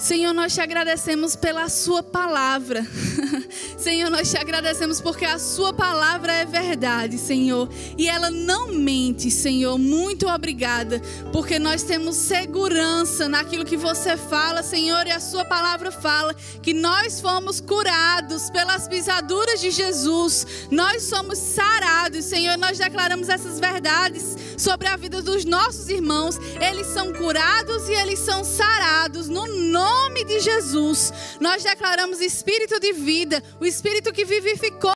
Senhor, 0.00 0.32
nós 0.32 0.54
te 0.54 0.62
agradecemos 0.62 1.36
pela 1.36 1.68
Sua 1.68 2.02
palavra. 2.02 2.86
Senhor, 3.76 4.08
nós 4.08 4.30
te 4.30 4.38
agradecemos 4.38 4.98
porque 4.98 5.26
a 5.26 5.38
Sua 5.38 5.74
palavra 5.74 6.32
é 6.32 6.46
verdade, 6.46 7.18
Senhor. 7.18 7.68
E 7.98 8.08
ela 8.08 8.30
não 8.30 8.72
mente, 8.72 9.30
Senhor. 9.30 9.76
Muito 9.76 10.26
obrigada, 10.26 11.02
porque 11.34 11.58
nós 11.58 11.82
temos 11.82 12.16
segurança 12.16 13.28
naquilo 13.28 13.62
que 13.62 13.76
você 13.76 14.16
fala, 14.16 14.62
Senhor. 14.62 15.06
E 15.06 15.10
a 15.10 15.20
Sua 15.20 15.44
palavra 15.44 15.92
fala 15.92 16.34
que 16.62 16.72
nós 16.72 17.20
fomos 17.20 17.60
curados 17.60 18.48
pelas 18.48 18.88
pisaduras 18.88 19.60
de 19.60 19.70
Jesus. 19.70 20.46
Nós 20.70 21.02
somos 21.02 21.36
sarados, 21.36 22.24
Senhor. 22.24 22.56
Nós 22.56 22.78
declaramos 22.78 23.28
essas 23.28 23.60
verdades 23.60 24.34
sobre 24.56 24.88
a 24.88 24.96
vida 24.96 25.20
dos 25.20 25.44
nossos 25.44 25.90
irmãos. 25.90 26.38
Eles 26.58 26.86
são 26.86 27.12
curados 27.12 27.86
e 27.86 27.92
eles 27.92 28.18
são 28.18 28.42
sarados 28.42 29.28
no 29.28 29.46
nome 29.46 29.89
nome 29.90 30.24
de 30.24 30.40
Jesus, 30.40 31.12
nós 31.40 31.64
declaramos 31.64 32.20
espírito 32.20 32.78
de 32.78 32.92
vida, 32.92 33.42
o 33.58 33.66
espírito 33.66 34.12
que 34.12 34.24
vivificou 34.24 34.80